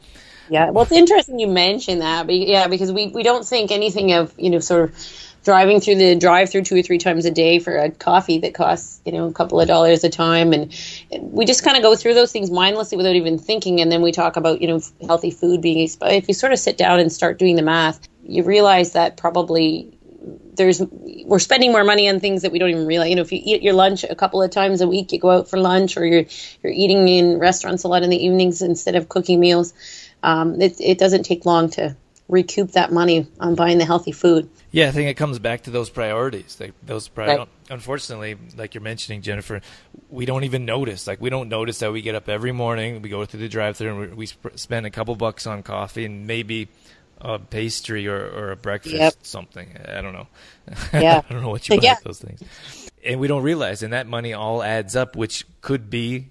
Yeah, 0.49 0.69
well, 0.69 0.83
it's 0.83 0.91
interesting 0.91 1.39
you 1.39 1.47
mentioned 1.47 2.01
that. 2.01 2.25
But 2.25 2.35
yeah, 2.35 2.67
because 2.67 2.91
we, 2.91 3.07
we 3.07 3.23
don't 3.23 3.45
think 3.45 3.71
anything 3.71 4.11
of 4.11 4.33
you 4.37 4.49
know 4.49 4.59
sort 4.59 4.89
of 4.89 4.95
driving 5.43 5.79
through 5.79 5.95
the 5.95 6.15
drive 6.15 6.51
through 6.51 6.63
two 6.63 6.77
or 6.77 6.81
three 6.81 6.97
times 6.97 7.25
a 7.25 7.31
day 7.31 7.59
for 7.59 7.77
a 7.77 7.89
coffee 7.89 8.37
that 8.39 8.53
costs 8.53 9.01
you 9.05 9.11
know 9.11 9.27
a 9.27 9.33
couple 9.33 9.59
of 9.59 9.67
dollars 9.67 10.03
a 10.03 10.09
time 10.09 10.53
and 10.53 10.73
we 11.19 11.45
just 11.45 11.63
kind 11.63 11.77
of 11.77 11.83
go 11.83 11.95
through 11.95 12.13
those 12.13 12.31
things 12.31 12.51
mindlessly 12.51 12.95
without 12.95 13.15
even 13.15 13.39
thinking 13.39 13.81
and 13.81 13.91
then 13.91 14.01
we 14.01 14.11
talk 14.11 14.35
about 14.35 14.61
you 14.61 14.67
know 14.67 14.79
healthy 15.07 15.31
food 15.31 15.61
being 15.61 15.89
if 16.01 16.27
you 16.27 16.33
sort 16.33 16.53
of 16.53 16.59
sit 16.59 16.77
down 16.77 16.99
and 16.99 17.11
start 17.11 17.39
doing 17.39 17.55
the 17.55 17.61
math 17.61 17.99
you 18.23 18.43
realize 18.43 18.91
that 18.91 19.17
probably 19.17 19.91
there's 20.53 20.81
we're 21.25 21.39
spending 21.39 21.71
more 21.71 21.83
money 21.83 22.09
on 22.09 22.19
things 22.19 22.43
that 22.43 22.51
we 22.51 22.59
don't 22.59 22.69
even 22.69 22.85
realize. 22.85 23.09
You 23.09 23.15
know, 23.15 23.21
if 23.21 23.31
you 23.31 23.41
eat 23.43 23.61
your 23.61 23.73
lunch 23.73 24.03
a 24.03 24.15
couple 24.15 24.41
of 24.41 24.51
times 24.51 24.81
a 24.81 24.87
week, 24.87 25.11
you 25.11 25.19
go 25.19 25.31
out 25.31 25.49
for 25.49 25.57
lunch, 25.57 25.97
or 25.97 26.05
you're 26.05 26.25
you're 26.63 26.73
eating 26.73 27.07
in 27.07 27.39
restaurants 27.39 27.83
a 27.83 27.87
lot 27.87 28.03
in 28.03 28.09
the 28.09 28.23
evenings 28.23 28.61
instead 28.61 28.95
of 28.95 29.09
cooking 29.09 29.39
meals. 29.39 29.73
Um, 30.23 30.61
it 30.61 30.79
it 30.79 30.99
doesn't 30.99 31.23
take 31.23 31.45
long 31.45 31.69
to 31.71 31.95
recoup 32.31 32.71
that 32.71 32.91
money 32.91 33.27
on 33.39 33.55
buying 33.55 33.77
the 33.77 33.85
healthy 33.85 34.13
food. 34.13 34.49
Yeah, 34.71 34.87
I 34.87 34.91
think 34.91 35.09
it 35.09 35.15
comes 35.15 35.37
back 35.37 35.63
to 35.63 35.71
those 35.71 35.89
priorities. 35.89 36.57
Like 36.59 36.73
those 36.81 37.09
pri- 37.09 37.37
right. 37.37 37.47
unfortunately, 37.69 38.37
like 38.55 38.73
you're 38.73 38.81
mentioning, 38.81 39.21
Jennifer, 39.21 39.59
we 40.09 40.25
don't 40.25 40.45
even 40.45 40.63
notice. 40.65 41.07
Like 41.07 41.19
we 41.19 41.29
don't 41.29 41.49
notice 41.49 41.79
that 41.79 41.91
we 41.91 42.01
get 42.01 42.15
up 42.15 42.29
every 42.29 42.53
morning, 42.53 43.01
we 43.01 43.09
go 43.09 43.25
through 43.25 43.41
the 43.41 43.49
drive-through, 43.49 44.03
and 44.03 44.15
we, 44.15 44.27
sp- 44.31 44.55
spend 44.55 44.85
a 44.85 44.89
couple 44.89 45.13
bucks 45.15 45.45
on 45.45 45.61
coffee 45.61 46.05
and 46.05 46.25
maybe 46.25 46.69
a 47.21 47.39
pastry 47.39 48.07
or, 48.07 48.17
or 48.17 48.51
a 48.51 48.55
breakfast 48.55 48.95
yep. 48.95 49.13
something. 49.23 49.69
I 49.85 50.01
don't 50.01 50.13
know. 50.13 50.27
Yeah, 50.93 51.21
I 51.27 51.33
don't 51.33 51.41
know 51.41 51.49
what 51.49 51.67
you 51.67 51.77
buy 51.77 51.83
yeah. 51.83 51.95
those 52.03 52.19
things, 52.19 52.41
and 53.03 53.19
we 53.19 53.27
don't 53.27 53.43
realize, 53.43 53.83
and 53.83 53.93
that 53.93 54.07
money 54.07 54.33
all 54.33 54.61
adds 54.61 54.95
up, 54.95 55.15
which 55.15 55.45
could 55.61 55.89
be 55.89 56.27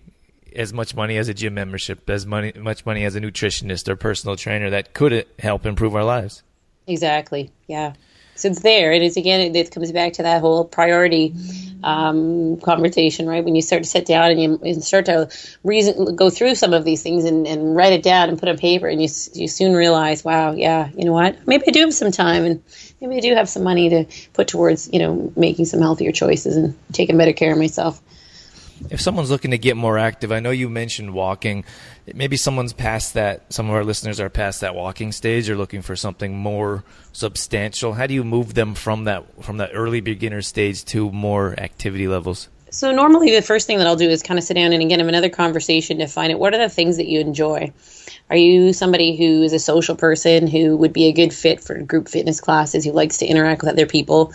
as 0.54 0.72
much 0.72 0.94
money 0.94 1.16
as 1.16 1.28
a 1.28 1.34
gym 1.34 1.54
membership, 1.54 2.08
as 2.08 2.26
money, 2.26 2.52
much 2.56 2.86
money 2.86 3.04
as 3.04 3.16
a 3.16 3.20
nutritionist 3.20 3.88
or 3.88 3.96
personal 3.96 4.36
trainer 4.36 4.70
that 4.70 4.94
could 4.94 5.26
help 5.38 5.66
improve 5.66 5.94
our 5.94 6.04
lives. 6.04 6.42
Exactly. 6.86 7.50
Yeah. 7.66 7.94
So 8.40 8.48
it's 8.48 8.60
there. 8.60 8.92
And 8.92 9.02
It 9.02 9.06
is 9.06 9.16
again. 9.16 9.54
It, 9.54 9.70
comes 9.70 9.92
back 9.92 10.14
to 10.14 10.22
that 10.22 10.40
whole 10.40 10.64
priority 10.64 11.34
um, 11.82 12.58
conversation, 12.60 13.26
right? 13.26 13.44
When 13.44 13.54
you 13.54 13.62
start 13.62 13.82
to 13.82 13.88
sit 13.88 14.06
down 14.06 14.30
and 14.30 14.42
you, 14.42 14.60
you 14.62 14.80
start 14.80 15.06
to 15.06 15.28
reason, 15.62 16.16
go 16.16 16.30
through 16.30 16.54
some 16.54 16.72
of 16.72 16.84
these 16.84 17.02
things 17.02 17.24
and, 17.24 17.46
and 17.46 17.76
write 17.76 17.92
it 17.92 18.02
down 18.02 18.28
and 18.28 18.38
put 18.38 18.48
on 18.48 18.56
paper, 18.56 18.88
and 18.88 19.00
you 19.00 19.08
you 19.34 19.48
soon 19.48 19.74
realize, 19.74 20.24
wow, 20.24 20.52
yeah, 20.52 20.90
you 20.96 21.04
know 21.04 21.12
what? 21.12 21.46
Maybe 21.46 21.64
I 21.68 21.70
do 21.70 21.80
have 21.80 21.94
some 21.94 22.10
time, 22.10 22.44
and 22.44 22.62
maybe 23.00 23.16
I 23.16 23.20
do 23.20 23.34
have 23.34 23.48
some 23.48 23.62
money 23.62 23.88
to 23.90 24.04
put 24.32 24.48
towards, 24.48 24.90
you 24.92 24.98
know, 24.98 25.32
making 25.36 25.66
some 25.66 25.80
healthier 25.80 26.12
choices 26.12 26.56
and 26.56 26.76
taking 26.92 27.16
better 27.16 27.32
care 27.32 27.52
of 27.52 27.58
myself 27.58 28.00
if 28.88 29.00
someone's 29.00 29.30
looking 29.30 29.50
to 29.50 29.58
get 29.58 29.76
more 29.76 29.98
active, 29.98 30.32
I 30.32 30.40
know 30.40 30.50
you 30.50 30.68
mentioned 30.68 31.12
walking. 31.12 31.64
Maybe 32.12 32.36
someone's 32.36 32.72
past 32.72 33.14
that. 33.14 33.52
Some 33.52 33.68
of 33.68 33.74
our 33.74 33.84
listeners 33.84 34.20
are 34.20 34.30
past 34.30 34.62
that 34.62 34.74
walking 34.74 35.12
stage. 35.12 35.50
Or 35.50 35.56
looking 35.56 35.82
for 35.82 35.96
something 35.96 36.36
more 36.36 36.84
substantial. 37.12 37.94
How 37.94 38.06
do 38.06 38.14
you 38.14 38.24
move 38.24 38.54
them 38.54 38.74
from 38.74 39.04
that 39.04 39.44
from 39.44 39.58
that 39.58 39.70
early 39.74 40.00
beginner 40.00 40.42
stage 40.42 40.84
to 40.86 41.10
more 41.10 41.58
activity 41.58 42.08
levels? 42.08 42.48
So 42.70 42.92
normally 42.92 43.34
the 43.34 43.42
first 43.42 43.66
thing 43.66 43.78
that 43.78 43.86
I'll 43.88 43.96
do 43.96 44.08
is 44.08 44.22
kind 44.22 44.38
of 44.38 44.44
sit 44.44 44.54
down 44.54 44.72
and 44.72 44.82
again 44.82 45.00
have 45.00 45.08
another 45.08 45.28
conversation 45.28 45.98
to 45.98 46.06
find 46.06 46.32
out 46.32 46.38
what 46.38 46.54
are 46.54 46.58
the 46.58 46.68
things 46.68 46.98
that 46.98 47.06
you 47.06 47.20
enjoy. 47.20 47.72
Are 48.30 48.36
you 48.36 48.72
somebody 48.72 49.16
who 49.16 49.42
is 49.42 49.52
a 49.52 49.58
social 49.58 49.96
person 49.96 50.46
who 50.46 50.76
would 50.76 50.92
be 50.92 51.06
a 51.06 51.12
good 51.12 51.34
fit 51.34 51.60
for 51.60 51.80
group 51.82 52.08
fitness 52.08 52.40
classes, 52.40 52.84
who 52.84 52.92
likes 52.92 53.18
to 53.18 53.26
interact 53.26 53.62
with 53.62 53.72
other 53.72 53.86
people? 53.86 54.26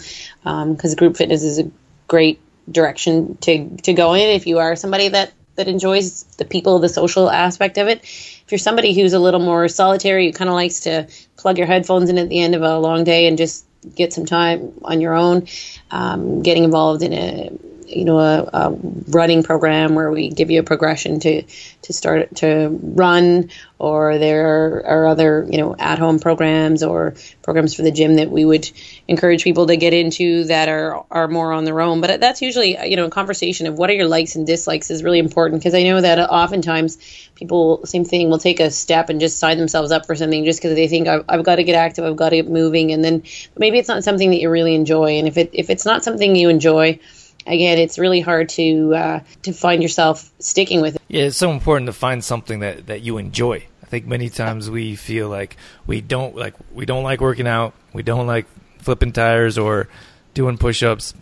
Because 0.44 0.92
um, 0.92 0.96
group 0.96 1.16
fitness 1.16 1.44
is 1.44 1.60
a 1.60 1.72
great 2.08 2.42
direction 2.70 3.38
to 3.42 3.70
to 3.84 3.94
go 3.94 4.14
in. 4.14 4.30
If 4.30 4.48
you 4.48 4.60
are 4.60 4.76
somebody 4.76 5.10
that 5.10 5.32
that 5.56 5.68
enjoys 5.68 6.24
the 6.38 6.46
people 6.46 6.80
the 6.80 6.90
social 6.90 7.30
aspect 7.30 7.78
of 7.78 7.88
it 7.88 8.02
if 8.04 8.52
you're 8.52 8.60
somebody 8.60 8.94
who's 8.94 9.14
a 9.14 9.20
little 9.20 9.40
more 9.40 9.68
solitary 9.68 10.28
who 10.28 10.34
kind 10.34 10.50
of 10.50 10.54
likes 10.54 10.82
to 10.82 11.08
plug 11.38 11.58
your 11.58 11.68
headphones 11.68 12.10
in 12.10 12.18
at 12.18 12.30
the 12.30 12.40
end 12.40 12.56
of 12.56 12.62
a 12.62 12.78
long 12.78 13.04
day 13.04 13.28
and 13.28 13.38
just 13.38 13.66
get 13.96 14.14
some 14.14 14.26
time 14.26 14.74
on 14.84 15.02
your 15.02 15.14
own 15.14 15.48
um, 15.92 16.42
getting 16.42 16.64
involved 16.64 17.04
in 17.04 17.14
a 17.14 17.52
you 17.88 18.06
know 18.06 18.20
a, 18.20 18.44
a, 18.54 18.72
running 19.08 19.44
program 19.44 19.96
where 19.96 20.12
we 20.12 20.30
give 20.30 20.52
you 20.52 20.60
a 20.60 20.64
progression 20.64 21.20
to 21.20 21.44
to 21.82 21.94
start 21.94 22.36
to 22.36 22.70
run 22.82 23.50
or 23.78 24.18
there 24.18 24.84
are 24.86 25.08
other 25.08 25.46
you 25.50 25.58
know 25.58 25.76
at 25.78 26.00
home 26.00 26.20
programs 26.20 26.82
or 26.82 27.14
programs 27.42 27.76
for 27.76 27.82
the 27.84 27.92
gym 27.92 28.16
that 28.16 28.32
we 28.32 28.46
would 28.46 28.70
encourage 29.08 29.44
people 29.44 29.68
to 29.68 29.78
get 29.78 29.94
into 29.94 30.46
that 30.46 30.70
are 30.70 31.06
are 31.12 31.28
more 31.28 31.52
on 31.52 31.66
their 31.66 31.80
own. 31.82 32.02
But 32.02 32.20
that's 32.20 32.42
usually 32.42 32.78
you 32.90 32.96
know 32.96 33.06
a 33.06 33.10
conversation 33.10 33.68
of 33.68 33.78
what 33.78 33.90
are 33.90 33.94
your 33.94 34.08
likes 34.08 34.36
and 34.36 34.48
dislikes 34.48 34.90
is 34.90 35.04
really 35.04 35.20
important 35.20 35.62
because 35.62 35.76
I 35.76 35.84
know 35.84 36.02
that 36.02 36.20
oftentimes 36.20 36.98
people 37.36 37.86
same 37.86 38.06
thing 38.06 38.30
will 38.30 38.40
take 38.40 38.60
a 38.60 38.72
step 38.72 39.10
and 39.10 39.20
just 39.20 39.38
sign 39.38 39.58
themselves 39.58 39.92
up 39.92 40.06
for 40.06 40.16
something 40.16 40.46
just 40.46 40.60
because 40.60 40.76
they 40.76 40.88
think 40.88 41.08
I've, 41.08 41.26
I've 41.28 41.44
got 41.44 41.58
to 41.58 41.64
get 41.64 41.76
active 41.76 42.06
I've 42.06 42.16
got 42.16 42.30
to 42.30 42.38
get 42.38 42.50
moving 42.50 42.92
and 42.92 43.04
then 43.04 43.24
maybe 43.58 43.78
it's 43.78 43.90
not 43.90 44.04
something 44.04 44.30
that 44.30 44.40
you 44.40 44.50
really 44.50 44.76
enjoy. 44.76 45.18
And 45.20 45.28
if 45.28 45.38
it 45.38 45.50
if 45.54 45.70
it's 45.70 45.86
not 45.86 46.04
something 46.04 46.36
you 46.36 46.50
enjoy 46.50 47.00
again, 47.46 47.78
it's 47.78 47.98
really 47.98 48.22
hard 48.22 48.50
to 48.50 48.94
uh, 48.96 49.20
to 49.44 49.54
find 49.54 49.82
yourself 49.82 50.32
sticking 50.40 50.82
with 50.82 50.96
it. 50.96 51.02
Yeah, 51.08 51.24
it's 51.24 51.38
so 51.38 51.52
important 51.52 51.88
to 51.88 51.94
find 51.94 52.24
something 52.24 52.60
that, 52.60 52.88
that 52.88 53.02
you 53.02 53.18
enjoy. 53.18 53.66
I 53.84 53.86
think 53.86 54.08
many 54.08 54.30
times 54.30 54.70
we 54.70 54.96
feel 54.96 55.30
like 55.30 55.58
we 55.86 56.02
don't 56.02 56.36
like 56.36 56.56
we 56.74 56.86
don't 56.86 57.04
like 57.04 57.22
working 57.22 57.48
out, 57.48 57.74
we 57.94 58.04
don't 58.04 58.28
like 58.28 58.48
flipping 58.80 59.12
tires 59.12 59.58
or 59.58 59.88
doing 60.34 60.58
push-ups. 60.58 61.14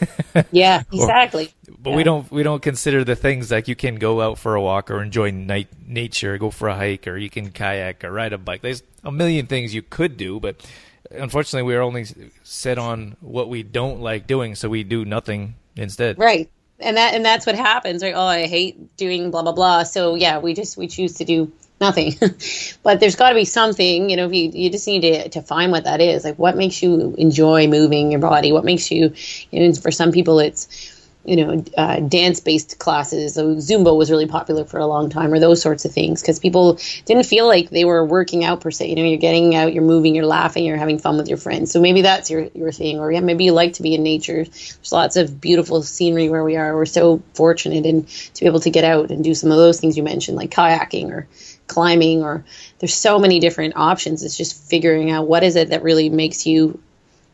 yeah, 0.50 0.82
exactly. 0.92 1.46
or, 1.68 1.74
but 1.78 1.90
yeah. 1.90 1.96
we 1.96 2.04
don't 2.04 2.30
we 2.30 2.42
don't 2.42 2.62
consider 2.62 3.04
the 3.04 3.16
things 3.16 3.50
like 3.50 3.68
you 3.68 3.76
can 3.76 3.96
go 3.96 4.20
out 4.20 4.38
for 4.38 4.54
a 4.54 4.62
walk 4.62 4.90
or 4.90 5.02
enjoy 5.02 5.30
night 5.30 5.68
nature, 5.86 6.38
go 6.38 6.50
for 6.50 6.68
a 6.68 6.74
hike, 6.74 7.06
or 7.06 7.16
you 7.16 7.30
can 7.30 7.50
kayak 7.50 8.02
or 8.02 8.10
ride 8.10 8.32
a 8.32 8.38
bike. 8.38 8.62
There's 8.62 8.82
a 9.04 9.12
million 9.12 9.46
things 9.46 9.74
you 9.74 9.82
could 9.82 10.16
do, 10.16 10.40
but 10.40 10.66
unfortunately, 11.10 11.66
we're 11.66 11.82
only 11.82 12.06
set 12.42 12.78
on 12.78 13.16
what 13.20 13.48
we 13.48 13.62
don't 13.62 14.00
like 14.00 14.26
doing, 14.26 14.54
so 14.54 14.68
we 14.68 14.84
do 14.84 15.04
nothing 15.04 15.54
instead. 15.76 16.18
Right. 16.18 16.50
And 16.78 16.96
that 16.96 17.14
and 17.14 17.24
that's 17.24 17.46
what 17.46 17.54
happens, 17.54 18.02
right? 18.02 18.14
Oh, 18.14 18.20
I 18.20 18.46
hate 18.46 18.96
doing 18.96 19.30
blah 19.30 19.42
blah 19.42 19.52
blah. 19.52 19.84
So 19.84 20.14
yeah, 20.14 20.38
we 20.38 20.52
just 20.54 20.76
we 20.76 20.88
choose 20.88 21.14
to 21.14 21.24
do 21.24 21.50
nothing. 21.80 22.14
but 22.82 23.00
there's 23.00 23.16
got 23.16 23.30
to 23.30 23.34
be 23.34 23.46
something, 23.46 24.10
you 24.10 24.16
know. 24.16 24.26
If 24.26 24.34
you 24.34 24.50
you 24.52 24.70
just 24.70 24.86
need 24.86 25.00
to 25.00 25.28
to 25.30 25.42
find 25.42 25.72
what 25.72 25.84
that 25.84 26.02
is, 26.02 26.24
like 26.24 26.38
what 26.38 26.56
makes 26.56 26.82
you 26.82 27.14
enjoy 27.16 27.66
moving 27.66 28.10
your 28.10 28.20
body, 28.20 28.52
what 28.52 28.64
makes 28.64 28.90
you, 28.90 29.14
you 29.50 29.60
know, 29.68 29.74
for 29.74 29.90
some 29.90 30.12
people 30.12 30.38
it's 30.38 30.95
you 31.26 31.36
know, 31.36 31.64
uh, 31.76 32.00
dance 32.00 32.40
based 32.40 32.78
classes. 32.78 33.34
So 33.34 33.56
Zumba 33.56 33.96
was 33.96 34.10
really 34.10 34.26
popular 34.26 34.64
for 34.64 34.78
a 34.78 34.86
long 34.86 35.10
time, 35.10 35.32
or 35.32 35.40
those 35.40 35.60
sorts 35.60 35.84
of 35.84 35.92
things, 35.92 36.20
because 36.20 36.38
people 36.38 36.78
didn't 37.04 37.26
feel 37.26 37.46
like 37.46 37.68
they 37.70 37.84
were 37.84 38.04
working 38.04 38.44
out 38.44 38.60
per 38.60 38.70
se. 38.70 38.88
You 38.88 38.96
know, 38.96 39.02
you're 39.02 39.18
getting 39.18 39.54
out, 39.54 39.74
you're 39.74 39.82
moving, 39.82 40.14
you're 40.14 40.26
laughing, 40.26 40.64
you're 40.64 40.76
having 40.76 40.98
fun 40.98 41.16
with 41.16 41.28
your 41.28 41.38
friends. 41.38 41.72
So 41.72 41.80
maybe 41.80 42.02
that's 42.02 42.30
your 42.30 42.48
your 42.54 42.72
thing, 42.72 43.00
or 43.00 43.10
yeah, 43.10 43.20
maybe 43.20 43.44
you 43.44 43.52
like 43.52 43.74
to 43.74 43.82
be 43.82 43.94
in 43.94 44.02
nature. 44.02 44.44
There's 44.44 44.92
lots 44.92 45.16
of 45.16 45.40
beautiful 45.40 45.82
scenery 45.82 46.28
where 46.28 46.44
we 46.44 46.56
are. 46.56 46.74
We're 46.76 46.86
so 46.86 47.22
fortunate 47.34 47.86
and 47.86 48.08
to 48.08 48.40
be 48.40 48.46
able 48.46 48.60
to 48.60 48.70
get 48.70 48.84
out 48.84 49.10
and 49.10 49.24
do 49.24 49.34
some 49.34 49.50
of 49.50 49.56
those 49.56 49.80
things 49.80 49.96
you 49.96 50.02
mentioned, 50.02 50.36
like 50.36 50.50
kayaking 50.50 51.10
or 51.10 51.26
climbing, 51.66 52.22
or 52.22 52.44
there's 52.78 52.94
so 52.94 53.18
many 53.18 53.40
different 53.40 53.76
options. 53.76 54.22
It's 54.22 54.36
just 54.36 54.70
figuring 54.70 55.10
out 55.10 55.26
what 55.26 55.42
is 55.42 55.56
it 55.56 55.70
that 55.70 55.82
really 55.82 56.08
makes 56.08 56.46
you 56.46 56.80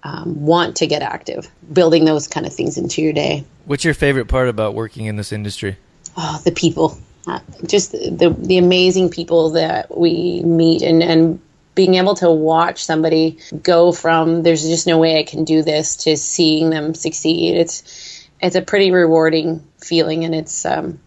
um, 0.03 0.45
want 0.45 0.77
to 0.77 0.87
get 0.87 1.03
active, 1.03 1.49
building 1.73 2.05
those 2.05 2.27
kind 2.29 2.47
of 2.47 2.53
things 2.53 2.77
into 2.77 3.03
your 3.03 3.13
day. 3.13 3.45
What's 3.65 3.85
your 3.85 3.95
favorite 3.95 4.27
part 4.27 4.49
about 4.49 4.75
working 4.75 5.07
in 5.07 5.17
this 5.17 5.33
industry? 5.33 5.77
Oh, 6.17 6.41
the 6.45 6.53
people, 6.53 6.99
uh, 7.27 7.41
just 7.67 7.93
the 7.93 8.35
the 8.39 8.59
amazing 8.59 9.11
people 9.11 9.51
that 9.51 9.97
we 9.97 10.43
meet, 10.43 10.83
and 10.83 11.03
and 11.03 11.41
being 11.75 11.95
able 11.95 12.15
to 12.17 12.31
watch 12.31 12.85
somebody 12.85 13.39
go 13.63 13.93
from 13.93 14.43
there's 14.43 14.63
just 14.63 14.87
no 14.87 14.99
way 14.99 15.19
I 15.19 15.23
can 15.23 15.45
do 15.45 15.63
this 15.63 15.97
to 15.97 16.17
seeing 16.17 16.71
them 16.71 16.95
succeed. 16.95 17.57
It's 17.57 18.29
it's 18.41 18.57
a 18.57 18.63
pretty 18.63 18.91
rewarding 18.91 19.67
feeling, 19.79 20.25
and 20.25 20.35
it's 20.35 20.67
um, 20.67 20.99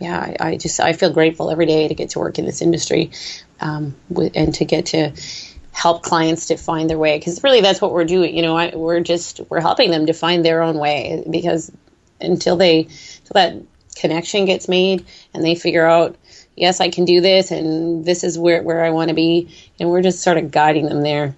yeah, 0.00 0.18
I, 0.18 0.48
I 0.48 0.56
just 0.56 0.80
I 0.80 0.92
feel 0.92 1.12
grateful 1.12 1.50
every 1.50 1.66
day 1.66 1.86
to 1.86 1.94
get 1.94 2.10
to 2.10 2.18
work 2.18 2.38
in 2.38 2.46
this 2.46 2.62
industry, 2.62 3.10
um, 3.60 3.94
and 4.34 4.54
to 4.54 4.64
get 4.64 4.86
to 4.86 5.12
help 5.78 6.02
clients 6.02 6.46
to 6.46 6.56
find 6.56 6.90
their 6.90 6.98
way 6.98 7.16
because 7.16 7.44
really 7.44 7.60
that's 7.60 7.80
what 7.80 7.92
we're 7.92 8.04
doing 8.04 8.34
you 8.34 8.42
know 8.42 8.56
I, 8.56 8.74
we're 8.74 8.98
just 8.98 9.40
we're 9.48 9.60
helping 9.60 9.92
them 9.92 10.06
to 10.06 10.12
find 10.12 10.44
their 10.44 10.60
own 10.60 10.76
way 10.76 11.24
because 11.30 11.70
until 12.20 12.56
they 12.56 12.80
until 12.80 13.34
that 13.34 13.54
connection 13.94 14.44
gets 14.44 14.66
made 14.66 15.06
and 15.32 15.44
they 15.44 15.54
figure 15.54 15.86
out 15.86 16.16
yes 16.56 16.80
i 16.80 16.88
can 16.88 17.04
do 17.04 17.20
this 17.20 17.52
and 17.52 18.04
this 18.04 18.24
is 18.24 18.36
where, 18.36 18.60
where 18.60 18.84
i 18.84 18.90
want 18.90 19.10
to 19.10 19.14
be 19.14 19.54
and 19.78 19.88
we're 19.88 20.02
just 20.02 20.20
sort 20.20 20.36
of 20.36 20.50
guiding 20.50 20.86
them 20.86 21.02
there. 21.02 21.36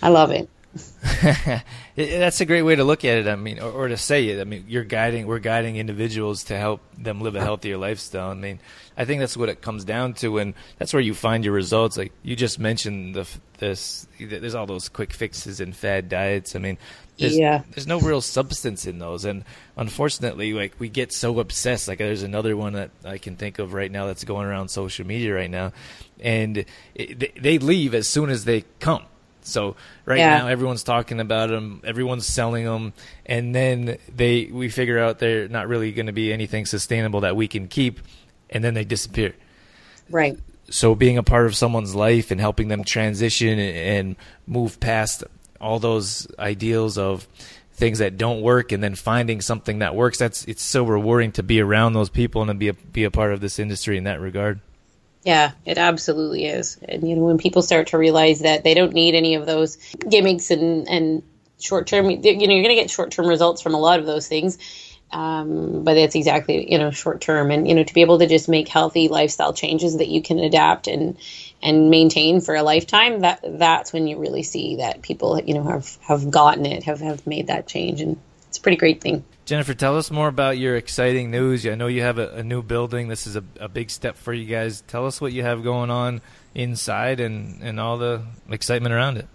I 0.00 0.08
love 0.08 0.30
it 0.30 0.48
That's 1.96 2.40
a 2.40 2.46
great 2.46 2.62
way 2.62 2.76
to 2.76 2.84
look 2.84 3.04
at 3.04 3.18
it. 3.18 3.28
I 3.28 3.36
mean, 3.36 3.58
or, 3.58 3.70
or, 3.70 3.88
to 3.88 3.96
say 3.98 4.28
it. 4.28 4.40
I 4.40 4.44
mean, 4.44 4.64
you're 4.68 4.84
guiding. 4.84 5.26
We're 5.26 5.38
guiding 5.38 5.76
individuals 5.76 6.44
to 6.44 6.56
help 6.56 6.80
them 6.96 7.20
live 7.20 7.36
a 7.36 7.40
healthier 7.40 7.76
lifestyle. 7.76 8.30
I 8.30 8.34
mean, 8.34 8.58
I 8.96 9.04
think 9.04 9.20
that's 9.20 9.36
what 9.36 9.50
it 9.50 9.60
comes 9.60 9.84
down 9.84 10.14
to, 10.14 10.38
and 10.38 10.54
that's 10.78 10.94
where 10.94 11.02
you 11.02 11.12
find 11.12 11.44
your 11.44 11.52
results. 11.52 11.98
Like 11.98 12.12
you 12.22 12.36
just 12.36 12.58
mentioned, 12.58 13.14
the 13.14 13.28
this 13.58 14.06
there's 14.18 14.54
all 14.54 14.64
those 14.64 14.88
quick 14.88 15.12
fixes 15.12 15.60
and 15.60 15.76
fad 15.76 16.08
diets. 16.08 16.56
I 16.56 16.58
mean, 16.58 16.78
there's, 17.18 17.36
yeah. 17.36 17.62
there's 17.72 17.86
no 17.86 18.00
real 18.00 18.22
substance 18.22 18.86
in 18.86 18.98
those, 18.98 19.26
and 19.26 19.44
unfortunately, 19.76 20.54
like 20.54 20.76
we 20.78 20.88
get 20.88 21.12
so 21.12 21.38
obsessed. 21.38 21.86
Like 21.86 21.98
there's 21.98 22.22
another 22.22 22.56
one 22.56 22.72
that 22.72 22.90
I 23.04 23.18
can 23.18 23.36
think 23.36 23.58
of 23.58 23.74
right 23.74 23.90
now 23.90 24.06
that's 24.06 24.24
going 24.24 24.46
around 24.46 24.68
social 24.68 25.06
media 25.06 25.34
right 25.34 25.50
now, 25.50 25.72
and 26.18 26.64
it, 26.94 27.42
they 27.42 27.58
leave 27.58 27.94
as 27.94 28.08
soon 28.08 28.30
as 28.30 28.46
they 28.46 28.64
come 28.80 29.04
so 29.46 29.76
right 30.04 30.18
yeah. 30.18 30.38
now 30.38 30.48
everyone's 30.48 30.82
talking 30.82 31.20
about 31.20 31.50
them, 31.50 31.80
everyone's 31.84 32.26
selling 32.26 32.64
them, 32.64 32.92
and 33.26 33.54
then 33.54 33.98
they 34.14 34.46
we 34.46 34.68
figure 34.68 34.98
out 34.98 35.18
they're 35.18 35.48
not 35.48 35.68
really 35.68 35.92
going 35.92 36.06
to 36.06 36.12
be 36.12 36.32
anything 36.32 36.66
sustainable 36.66 37.20
that 37.20 37.36
we 37.36 37.48
can 37.48 37.68
keep, 37.68 38.00
and 38.50 38.62
then 38.62 38.74
they 38.74 38.84
disappear. 38.84 39.34
Right. 40.10 40.38
So 40.70 40.94
being 40.94 41.18
a 41.18 41.22
part 41.22 41.46
of 41.46 41.56
someone's 41.56 41.94
life 41.94 42.30
and 42.30 42.40
helping 42.40 42.68
them 42.68 42.84
transition 42.84 43.58
and 43.58 44.16
move 44.46 44.80
past 44.80 45.24
all 45.60 45.78
those 45.78 46.26
ideals 46.38 46.98
of 46.98 47.26
things 47.74 47.98
that 47.98 48.16
don't 48.16 48.42
work 48.42 48.72
and 48.72 48.82
then 48.82 48.94
finding 48.94 49.40
something 49.40 49.78
that 49.80 49.94
works 49.94 50.18
that's 50.18 50.44
it's 50.44 50.62
so 50.62 50.84
rewarding 50.84 51.32
to 51.32 51.42
be 51.42 51.60
around 51.60 51.94
those 51.94 52.10
people 52.10 52.42
and 52.42 52.50
to 52.50 52.54
be 52.54 52.68
a, 52.68 52.74
be 52.74 53.04
a 53.04 53.10
part 53.10 53.32
of 53.32 53.40
this 53.40 53.58
industry 53.58 53.96
in 53.96 54.04
that 54.04 54.20
regard. 54.20 54.60
Yeah, 55.24 55.52
it 55.64 55.78
absolutely 55.78 56.46
is. 56.46 56.78
And 56.88 57.08
you 57.08 57.14
know, 57.14 57.22
when 57.22 57.38
people 57.38 57.62
start 57.62 57.88
to 57.88 57.98
realize 57.98 58.40
that 58.40 58.64
they 58.64 58.74
don't 58.74 58.92
need 58.92 59.14
any 59.14 59.36
of 59.36 59.46
those 59.46 59.76
gimmicks 60.08 60.50
and 60.50 60.88
and 60.88 61.22
short 61.60 61.86
term, 61.86 62.10
you 62.10 62.16
know, 62.16 62.30
you're 62.30 62.62
going 62.62 62.76
to 62.76 62.82
get 62.82 62.90
short 62.90 63.12
term 63.12 63.26
results 63.26 63.62
from 63.62 63.74
a 63.74 63.78
lot 63.80 64.00
of 64.00 64.06
those 64.06 64.26
things. 64.26 64.58
Um, 65.12 65.84
but 65.84 65.98
it's 65.98 66.14
exactly 66.14 66.72
you 66.72 66.78
know 66.78 66.90
short 66.90 67.20
term, 67.20 67.50
and 67.50 67.68
you 67.68 67.74
know 67.74 67.84
to 67.84 67.94
be 67.94 68.00
able 68.00 68.18
to 68.18 68.26
just 68.26 68.48
make 68.48 68.66
healthy 68.66 69.08
lifestyle 69.08 69.52
changes 69.52 69.98
that 69.98 70.08
you 70.08 70.22
can 70.22 70.38
adapt 70.38 70.88
and 70.88 71.18
and 71.62 71.90
maintain 71.90 72.40
for 72.40 72.54
a 72.56 72.62
lifetime. 72.62 73.20
That 73.20 73.40
that's 73.44 73.92
when 73.92 74.06
you 74.06 74.18
really 74.18 74.42
see 74.42 74.76
that 74.76 75.02
people 75.02 75.38
you 75.38 75.54
know 75.54 75.64
have 75.64 75.98
have 76.00 76.30
gotten 76.30 76.64
it, 76.66 76.84
have 76.84 77.00
have 77.00 77.26
made 77.26 77.48
that 77.48 77.68
change, 77.68 78.00
and 78.00 78.18
it's 78.48 78.58
a 78.58 78.60
pretty 78.62 78.78
great 78.78 79.02
thing. 79.02 79.22
Jennifer, 79.44 79.74
tell 79.74 79.98
us 79.98 80.10
more 80.10 80.28
about 80.28 80.56
your 80.56 80.76
exciting 80.76 81.32
news. 81.32 81.66
I 81.66 81.74
know 81.74 81.88
you 81.88 82.02
have 82.02 82.18
a, 82.18 82.36
a 82.36 82.42
new 82.44 82.62
building. 82.62 83.08
This 83.08 83.26
is 83.26 83.34
a, 83.34 83.42
a, 83.58 83.68
big 83.68 83.90
step 83.90 84.16
for 84.16 84.32
you 84.32 84.46
guys. 84.46 84.82
Tell 84.82 85.04
us 85.04 85.20
what 85.20 85.32
you 85.32 85.42
have 85.42 85.64
going 85.64 85.90
on 85.90 86.20
inside 86.54 87.18
and, 87.18 87.60
and 87.60 87.80
all 87.80 87.98
the 87.98 88.22
excitement 88.48 88.94
around 88.94 89.16
it. 89.16 89.26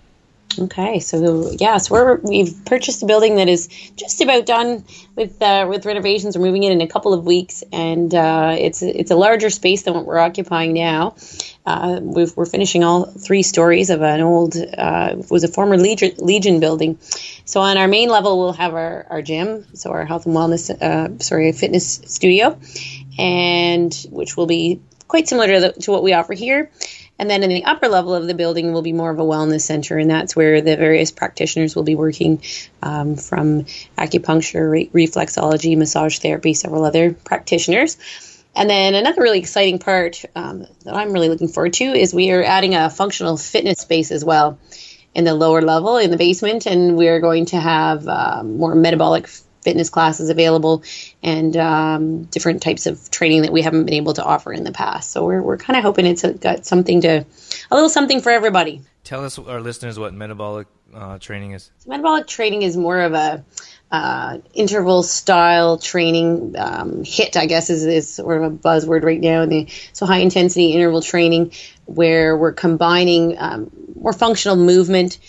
Okay, 0.59 0.99
so 0.99 1.51
yeah, 1.51 1.77
so 1.77 1.93
we're, 1.93 2.15
we've 2.15 2.65
purchased 2.65 3.03
a 3.03 3.05
building 3.05 3.35
that 3.35 3.47
is 3.47 3.67
just 3.95 4.21
about 4.21 4.47
done 4.47 4.83
with 5.15 5.39
uh, 5.41 5.67
with 5.69 5.85
renovations. 5.85 6.35
We're 6.35 6.45
moving 6.45 6.63
in 6.63 6.71
in 6.71 6.81
a 6.81 6.87
couple 6.87 7.13
of 7.13 7.25
weeks, 7.25 7.63
and 7.71 8.13
uh, 8.13 8.55
it's 8.57 8.81
it's 8.81 9.11
a 9.11 9.15
larger 9.15 9.51
space 9.51 9.83
than 9.83 9.93
what 9.93 10.05
we're 10.05 10.17
occupying 10.17 10.73
now. 10.73 11.15
Uh, 11.63 11.99
we 12.01 12.23
are 12.23 12.45
finishing 12.45 12.83
all 12.83 13.05
three 13.05 13.43
stories 13.43 13.91
of 13.91 14.01
an 14.01 14.21
old 14.21 14.55
uh, 14.55 15.15
was 15.29 15.43
a 15.43 15.47
former 15.47 15.77
Legion, 15.77 16.13
Legion 16.17 16.59
building. 16.59 16.97
So 17.45 17.61
on 17.61 17.77
our 17.77 17.87
main 17.87 18.09
level, 18.09 18.39
we'll 18.39 18.53
have 18.53 18.73
our, 18.73 19.05
our 19.09 19.21
gym, 19.21 19.65
so 19.73 19.91
our 19.91 20.05
health 20.05 20.25
and 20.25 20.35
wellness, 20.35 20.69
uh, 20.69 21.19
sorry, 21.19 21.51
fitness 21.51 22.01
studio, 22.05 22.57
and 23.19 23.93
which 24.09 24.37
will 24.37 24.47
be 24.47 24.81
quite 25.07 25.27
similar 25.27 25.47
to, 25.47 25.59
the, 25.59 25.81
to 25.81 25.91
what 25.91 26.03
we 26.03 26.13
offer 26.13 26.33
here. 26.33 26.71
And 27.19 27.29
then 27.29 27.43
in 27.43 27.49
the 27.49 27.65
upper 27.65 27.87
level 27.87 28.13
of 28.13 28.27
the 28.27 28.33
building 28.33 28.73
will 28.73 28.83
be 28.83 28.93
more 28.93 29.09
of 29.09 29.19
a 29.19 29.23
wellness 29.23 29.61
center, 29.61 29.97
and 29.97 30.09
that's 30.09 30.35
where 30.35 30.61
the 30.61 30.77
various 30.77 31.11
practitioners 31.11 31.75
will 31.75 31.83
be 31.83 31.95
working 31.95 32.43
um, 32.83 33.15
from 33.15 33.63
acupuncture, 33.97 34.69
re- 34.69 34.89
reflexology, 34.93 35.75
massage 35.77 36.19
therapy, 36.19 36.53
several 36.53 36.85
other 36.85 37.13
practitioners. 37.13 37.97
And 38.55 38.69
then 38.69 38.95
another 38.95 39.21
really 39.21 39.39
exciting 39.39 39.79
part 39.79 40.23
um, 40.35 40.65
that 40.83 40.95
I'm 40.95 41.11
really 41.11 41.29
looking 41.29 41.47
forward 41.47 41.73
to 41.73 41.85
is 41.85 42.13
we 42.13 42.31
are 42.31 42.43
adding 42.43 42.75
a 42.75 42.89
functional 42.89 43.37
fitness 43.37 43.79
space 43.79 44.11
as 44.11 44.25
well 44.25 44.57
in 45.13 45.25
the 45.25 45.33
lower 45.33 45.61
level 45.61 45.97
in 45.97 46.11
the 46.11 46.17
basement, 46.17 46.67
and 46.67 46.97
we're 46.97 47.19
going 47.19 47.47
to 47.47 47.59
have 47.59 48.07
uh, 48.07 48.43
more 48.43 48.75
metabolic 48.75 49.27
fitness 49.67 49.89
classes 49.89 50.29
available 50.29 50.81
and 51.21 51.57
um, 51.57 52.23
different 52.23 52.61
types 52.61 52.85
of 52.85 53.11
training 53.11 53.41
that 53.41 53.51
we 53.51 53.61
haven't 53.61 53.83
been 53.83 53.95
able 53.95 54.13
to 54.13 54.23
offer 54.23 54.53
in 54.53 54.63
the 54.63 54.71
past. 54.71 55.11
So 55.11 55.25
we're, 55.25 55.41
we're 55.41 55.57
kind 55.57 55.75
of 55.75 55.83
hoping 55.83 56.05
it's 56.05 56.23
got 56.23 56.65
something 56.65 57.01
to, 57.01 57.25
a 57.69 57.75
little 57.75 57.89
something 57.89 58.21
for 58.21 58.31
everybody. 58.31 58.83
Tell 59.03 59.25
us, 59.25 59.37
our 59.37 59.59
listeners, 59.59 59.99
what 59.99 60.13
metabolic 60.13 60.67
uh, 60.93 61.17
training 61.17 61.51
is. 61.51 61.69
So 61.79 61.89
metabolic 61.89 62.27
training 62.27 62.61
is 62.61 62.77
more 62.77 63.01
of 63.01 63.13
a 63.13 63.43
uh, 63.91 64.37
interval 64.53 65.03
style 65.03 65.77
training. 65.77 66.55
Um, 66.57 67.03
HIIT, 67.03 67.35
I 67.35 67.45
guess, 67.45 67.69
is, 67.69 67.85
is 67.85 68.13
sort 68.13 68.41
of 68.41 68.53
a 68.53 68.55
buzzword 68.55 69.03
right 69.03 69.19
now. 69.19 69.45
The, 69.45 69.67
so 69.91 70.05
high 70.05 70.19
intensity 70.19 70.71
interval 70.71 71.01
training, 71.01 71.51
where 71.87 72.37
we're 72.37 72.53
combining 72.53 73.37
um, 73.37 73.69
more 73.99 74.13
functional 74.13 74.55
movement 74.55 75.19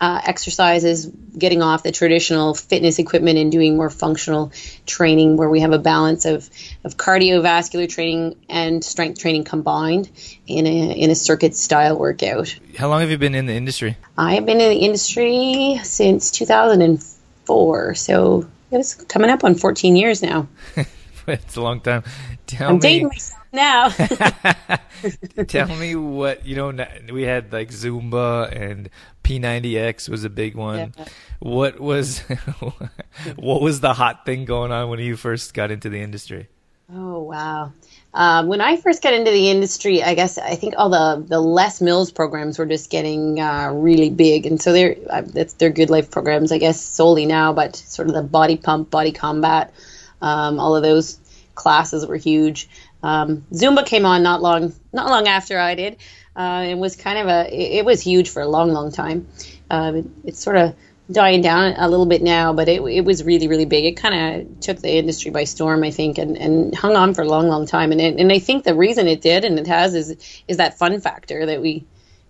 uh, 0.00 0.20
exercises, 0.24 1.06
getting 1.06 1.62
off 1.62 1.82
the 1.82 1.92
traditional 1.92 2.54
fitness 2.54 2.98
equipment 2.98 3.38
and 3.38 3.52
doing 3.52 3.76
more 3.76 3.90
functional 3.90 4.50
training 4.86 5.36
where 5.36 5.48
we 5.48 5.60
have 5.60 5.72
a 5.72 5.78
balance 5.78 6.24
of, 6.24 6.48
of 6.84 6.96
cardiovascular 6.96 7.88
training 7.88 8.36
and 8.48 8.82
strength 8.82 9.20
training 9.20 9.44
combined 9.44 10.10
in 10.46 10.66
a, 10.66 10.92
in 10.92 11.10
a 11.10 11.14
circuit 11.14 11.54
style 11.54 11.98
workout. 11.98 12.58
How 12.78 12.88
long 12.88 13.00
have 13.00 13.10
you 13.10 13.18
been 13.18 13.34
in 13.34 13.46
the 13.46 13.54
industry? 13.54 13.96
I 14.16 14.34
have 14.34 14.46
been 14.46 14.60
in 14.60 14.70
the 14.70 14.78
industry 14.78 15.78
since 15.82 16.30
2004. 16.30 17.94
So 17.94 18.48
it 18.70 18.76
was 18.76 18.94
coming 18.94 19.28
up 19.28 19.44
on 19.44 19.54
14 19.54 19.96
years 19.96 20.22
now. 20.22 20.48
it's 21.26 21.56
a 21.56 21.60
long 21.60 21.80
time. 21.80 22.04
Tell 22.46 22.70
I'm 22.70 22.76
me, 22.76 22.80
dating 22.80 23.08
myself 23.08 23.39
now. 23.52 23.88
tell 25.48 25.74
me 25.76 25.94
what 25.94 26.46
you 26.46 26.56
know. 26.56 26.72
We 27.12 27.22
had 27.22 27.52
like 27.52 27.70
Zumba 27.70 28.50
and 28.54 28.90
P90X 29.24 30.08
was 30.08 30.24
a 30.24 30.30
big 30.30 30.54
one. 30.54 30.92
Yeah. 30.96 31.04
What 31.40 31.80
was 31.80 32.18
what 33.36 33.62
was 33.62 33.80
the 33.80 33.94
hot 33.94 34.24
thing 34.24 34.44
going 34.44 34.72
on 34.72 34.88
when 34.90 34.98
you 35.00 35.16
first 35.16 35.54
got 35.54 35.70
into 35.70 35.88
the 35.88 36.00
industry? 36.00 36.48
Oh 36.92 37.20
wow! 37.20 37.72
Um, 38.12 38.48
when 38.48 38.60
I 38.60 38.76
first 38.76 39.00
got 39.02 39.14
into 39.14 39.30
the 39.30 39.48
industry, 39.48 40.02
I 40.02 40.14
guess 40.14 40.38
I 40.38 40.56
think 40.56 40.74
all 40.76 40.90
the 40.90 41.24
the 41.24 41.40
Les 41.40 41.80
Mills 41.80 42.10
programs 42.10 42.58
were 42.58 42.66
just 42.66 42.90
getting 42.90 43.40
uh, 43.40 43.70
really 43.72 44.10
big, 44.10 44.44
and 44.46 44.60
so 44.60 44.72
they're 44.72 44.96
uh, 45.08 45.22
that's 45.22 45.54
they're 45.54 45.72
GoodLife 45.72 46.10
programs, 46.10 46.50
I 46.50 46.58
guess, 46.58 46.80
solely 46.80 47.26
now. 47.26 47.52
But 47.52 47.76
sort 47.76 48.08
of 48.08 48.14
the 48.14 48.22
body 48.22 48.56
pump, 48.56 48.90
body 48.90 49.12
combat, 49.12 49.72
um, 50.20 50.58
all 50.58 50.74
of 50.74 50.82
those 50.82 51.18
classes 51.54 52.06
were 52.06 52.16
huge. 52.16 52.68
Um, 53.02 53.46
Zumba 53.52 53.84
came 53.84 54.04
on 54.04 54.22
not 54.22 54.42
long 54.42 54.74
not 54.92 55.08
long 55.08 55.26
after 55.26 55.58
I 55.58 55.74
did. 55.74 55.96
Uh, 56.36 56.66
it 56.68 56.76
was 56.76 56.96
kind 56.96 57.18
of 57.18 57.26
a 57.26 57.54
it, 57.54 57.78
it, 57.78 57.84
was 57.84 58.00
huge 58.00 58.30
for 58.30 58.42
a 58.42 58.48
long 58.48 58.72
long 58.72 58.92
time. 58.92 59.26
Uh, 59.70 59.92
it, 59.96 60.06
it's 60.24 60.42
sort 60.42 60.56
of 60.56 60.74
dying 61.10 61.40
down 61.42 61.74
a 61.76 61.88
little 61.88 62.06
bit 62.06 62.22
now, 62.22 62.52
but 62.52 62.68
it, 62.68 62.80
it 62.82 63.04
was 63.04 63.24
really 63.24 63.48
really 63.48 63.64
big. 63.64 63.84
It 63.84 63.96
kind 63.96 64.14
of 64.48 64.60
took 64.60 64.78
the 64.78 64.90
industry 64.90 65.30
by 65.30 65.44
storm, 65.44 65.82
I 65.82 65.90
think, 65.90 66.18
and, 66.18 66.36
and 66.36 66.74
hung 66.74 66.96
on 66.96 67.14
for 67.14 67.22
a 67.22 67.28
long 67.28 67.48
long 67.48 67.66
time. 67.66 67.92
And 67.92 68.00
and 68.00 68.32
I 68.32 68.38
think 68.38 68.64
the 68.64 68.74
reason 68.74 69.06
it 69.06 69.20
did 69.20 69.44
and 69.44 69.58
it 69.58 69.66
has 69.66 69.94
is 69.94 70.42
is 70.46 70.58
that 70.58 70.78
fun 70.78 71.00
factor 71.00 71.46
that 71.46 71.60
we 71.60 71.84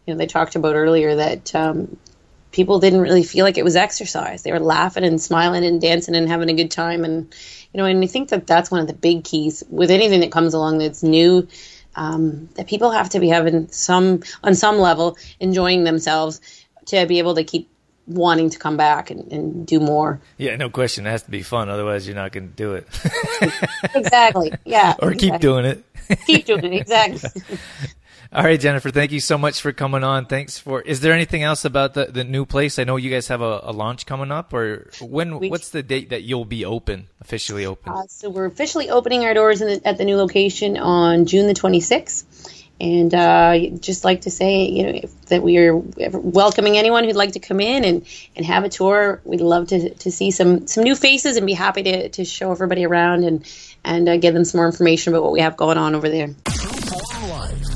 you 0.07 0.15
know 0.15 0.17
they 0.17 0.27
talked 0.27 0.57
about 0.57 0.77
earlier 0.77 1.17
that 1.17 1.55
um, 1.55 1.99
people 2.53 2.81
didn't 2.81 3.01
really 3.01 3.23
feel 3.23 3.45
like 3.45 3.59
it 3.59 3.65
was 3.65 3.77
exercise. 3.77 4.43
They 4.43 4.53
were 4.53 4.61
laughing 4.61 5.05
and 5.05 5.21
smiling 5.21 5.65
and 5.65 5.81
dancing 5.81 6.15
and 6.15 6.29
having 6.29 6.51
a 6.51 6.55
good 6.55 6.71
time. 6.71 7.05
And, 7.05 7.33
you 7.73 7.79
know, 7.79 7.85
and 7.85 8.03
I 8.03 8.07
think 8.07 8.31
that 8.31 8.47
that's 8.47 8.71
one 8.71 8.81
of 8.81 8.87
the 8.87 8.95
big 8.95 9.25
keys 9.25 9.63
with 9.69 9.91
anything 9.91 10.21
that 10.21 10.33
comes 10.33 10.55
along 10.55 10.79
that's 10.79 11.03
new. 11.03 11.47
Um, 11.97 12.49
that 12.55 12.69
people 12.69 12.93
have 12.93 13.11
to 13.11 13.21
be 13.21 13.29
having 13.29 13.69
some, 13.73 14.23
on 14.45 14.55
some 14.55 14.79
level, 14.79 15.19
enjoying 15.41 15.83
themselves 15.83 16.41
to 16.87 17.05
be 17.07 17.19
able 17.19 17.35
to 17.35 17.43
keep 17.43 17.69
wanting 18.07 18.51
to 18.51 18.59
come 18.59 18.77
back 18.77 19.11
and, 19.11 19.31
and 19.33 19.67
do 19.67 19.81
more. 19.81 20.21
Yeah, 20.37 20.57
no 20.57 20.71
question. 20.71 21.07
It 21.07 21.11
has 21.11 21.25
to 21.25 21.31
be 21.31 21.43
fun. 21.43 21.69
Otherwise, 21.69 22.07
you're 22.07 22.17
not 22.17 22.33
going 22.33 22.49
to 22.49 22.55
do 22.55 22.75
it. 22.75 22.87
exactly. 23.95 24.53
Yeah. 24.65 24.95
or 25.03 25.13
exactly. 25.13 25.31
keep 25.31 25.41
doing 25.41 25.65
it. 25.65 25.85
keep 26.27 26.47
doing 26.47 26.73
it. 26.73 26.81
Exactly. 26.81 27.43
All 28.33 28.45
right, 28.45 28.61
Jennifer, 28.61 28.91
thank 28.91 29.11
you 29.11 29.19
so 29.19 29.37
much 29.37 29.61
for 29.61 29.73
coming 29.73 30.05
on. 30.05 30.27
Thanks 30.27 30.57
for. 30.57 30.81
Is 30.81 31.01
there 31.01 31.13
anything 31.13 31.43
else 31.43 31.65
about 31.65 31.95
the, 31.95 32.05
the 32.05 32.23
new 32.23 32.47
place? 32.47 32.79
I 32.79 32.85
know 32.85 32.95
you 32.95 33.11
guys 33.11 33.27
have 33.27 33.41
a, 33.41 33.61
a 33.65 33.73
launch 33.73 34.07
coming 34.07 34.31
up, 34.31 34.55
or 34.55 34.89
when? 35.01 35.41
We, 35.41 35.49
what's 35.49 35.71
the 35.71 35.83
date 35.83 36.11
that 36.11 36.23
you'll 36.23 36.45
be 36.45 36.65
open, 36.65 37.09
officially 37.21 37.67
open? 37.67 37.93
Uh, 37.93 38.07
so 38.07 38.31
we're 38.31 38.45
officially 38.45 38.89
opening 38.89 39.25
our 39.25 39.35
doors 39.35 39.59
the, 39.59 39.83
at 39.85 39.99
the 39.99 40.05
new 40.05 40.17
location 40.17 40.77
on 40.77 41.27
June 41.27 41.49
the 41.49 41.55
26th. 41.55 42.25
And 42.81 43.13
uh, 43.13 43.77
just 43.81 44.05
like 44.05 44.23
to 44.23 44.31
say, 44.31 44.65
you 44.67 44.85
know, 44.85 45.01
that 45.27 45.43
we 45.43 45.59
are 45.59 45.77
welcoming 45.77 46.79
anyone 46.79 47.05
who'd 47.05 47.17
like 47.17 47.33
to 47.33 47.41
come 47.41 47.59
in 47.61 47.85
and, 47.85 48.07
and 48.37 48.47
have 48.47 48.63
a 48.63 48.69
tour. 48.69 49.21
We'd 49.25 49.41
love 49.41 49.69
to, 49.69 49.93
to 49.93 50.13
see 50.13 50.31
some 50.31 50.69
some 50.69 50.85
new 50.85 50.95
faces 50.95 51.37
and 51.37 51.47
be 51.47 51.53
happy 51.53 51.83
to, 51.83 52.09
to 52.11 52.25
show 52.25 52.53
everybody 52.53 52.87
around 52.87 53.25
and 53.25 53.45
and 53.85 54.09
uh, 54.09 54.17
give 54.19 54.35
them 54.35 54.45
some 54.45 54.59
more 54.59 54.67
information 54.67 55.13
about 55.13 55.25
what 55.25 55.33
we 55.33 55.41
have 55.41 55.57
going 55.57 55.79
on 55.79 55.97
over 55.97 56.09
there. 56.09 56.29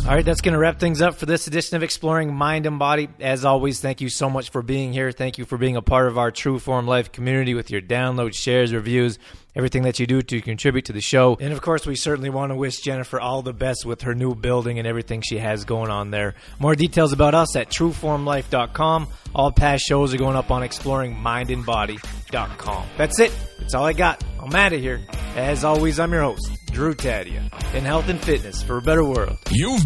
All 0.06 0.10
right, 0.10 0.22
that's 0.22 0.42
going 0.42 0.52
to 0.52 0.58
wrap 0.58 0.78
things 0.78 1.00
up 1.00 1.14
for 1.14 1.24
this 1.24 1.46
edition 1.46 1.78
of 1.78 1.82
Exploring 1.82 2.34
Mind 2.34 2.66
and 2.66 2.78
Body. 2.78 3.08
As 3.20 3.46
always, 3.46 3.80
thank 3.80 4.02
you 4.02 4.10
so 4.10 4.28
much 4.28 4.50
for 4.50 4.60
being 4.60 4.92
here. 4.92 5.12
Thank 5.12 5.38
you 5.38 5.46
for 5.46 5.56
being 5.56 5.76
a 5.76 5.82
part 5.82 6.08
of 6.08 6.18
our 6.18 6.30
True 6.30 6.58
Form 6.58 6.86
Life 6.86 7.10
community 7.10 7.54
with 7.54 7.70
your 7.70 7.80
downloads, 7.80 8.34
shares, 8.34 8.74
reviews, 8.74 9.18
everything 9.56 9.84
that 9.84 9.98
you 9.98 10.06
do 10.06 10.20
to 10.20 10.42
contribute 10.42 10.84
to 10.84 10.92
the 10.92 11.00
show. 11.00 11.38
And 11.40 11.54
of 11.54 11.62
course, 11.62 11.86
we 11.86 11.96
certainly 11.96 12.28
want 12.28 12.52
to 12.52 12.54
wish 12.54 12.82
Jennifer 12.82 13.18
all 13.18 13.40
the 13.40 13.54
best 13.54 13.86
with 13.86 14.02
her 14.02 14.14
new 14.14 14.34
building 14.34 14.78
and 14.78 14.86
everything 14.86 15.22
she 15.22 15.38
has 15.38 15.64
going 15.64 15.90
on 15.90 16.10
there. 16.10 16.34
More 16.58 16.74
details 16.74 17.14
about 17.14 17.34
us 17.34 17.56
at 17.56 17.70
trueformlife.com. 17.70 19.08
All 19.34 19.52
past 19.52 19.86
shows 19.86 20.12
are 20.12 20.18
going 20.18 20.36
up 20.36 20.50
on 20.50 20.60
exploringmindandbody.com. 20.60 22.86
That's 22.98 23.18
it. 23.20 23.32
That's 23.58 23.72
all 23.72 23.86
I 23.86 23.94
got. 23.94 24.22
I'm 24.38 24.54
out 24.54 24.74
of 24.74 24.80
here. 24.80 25.00
As 25.36 25.64
always, 25.64 25.98
I'm 25.98 26.12
your 26.12 26.22
host, 26.22 26.48
Drew 26.70 26.94
Taddia, 26.94 27.50
in 27.74 27.84
health 27.84 28.08
and 28.08 28.20
fitness 28.20 28.62
for 28.62 28.76
a 28.76 28.82
better 28.82 29.02
world. 29.02 29.36
You've 29.50 29.84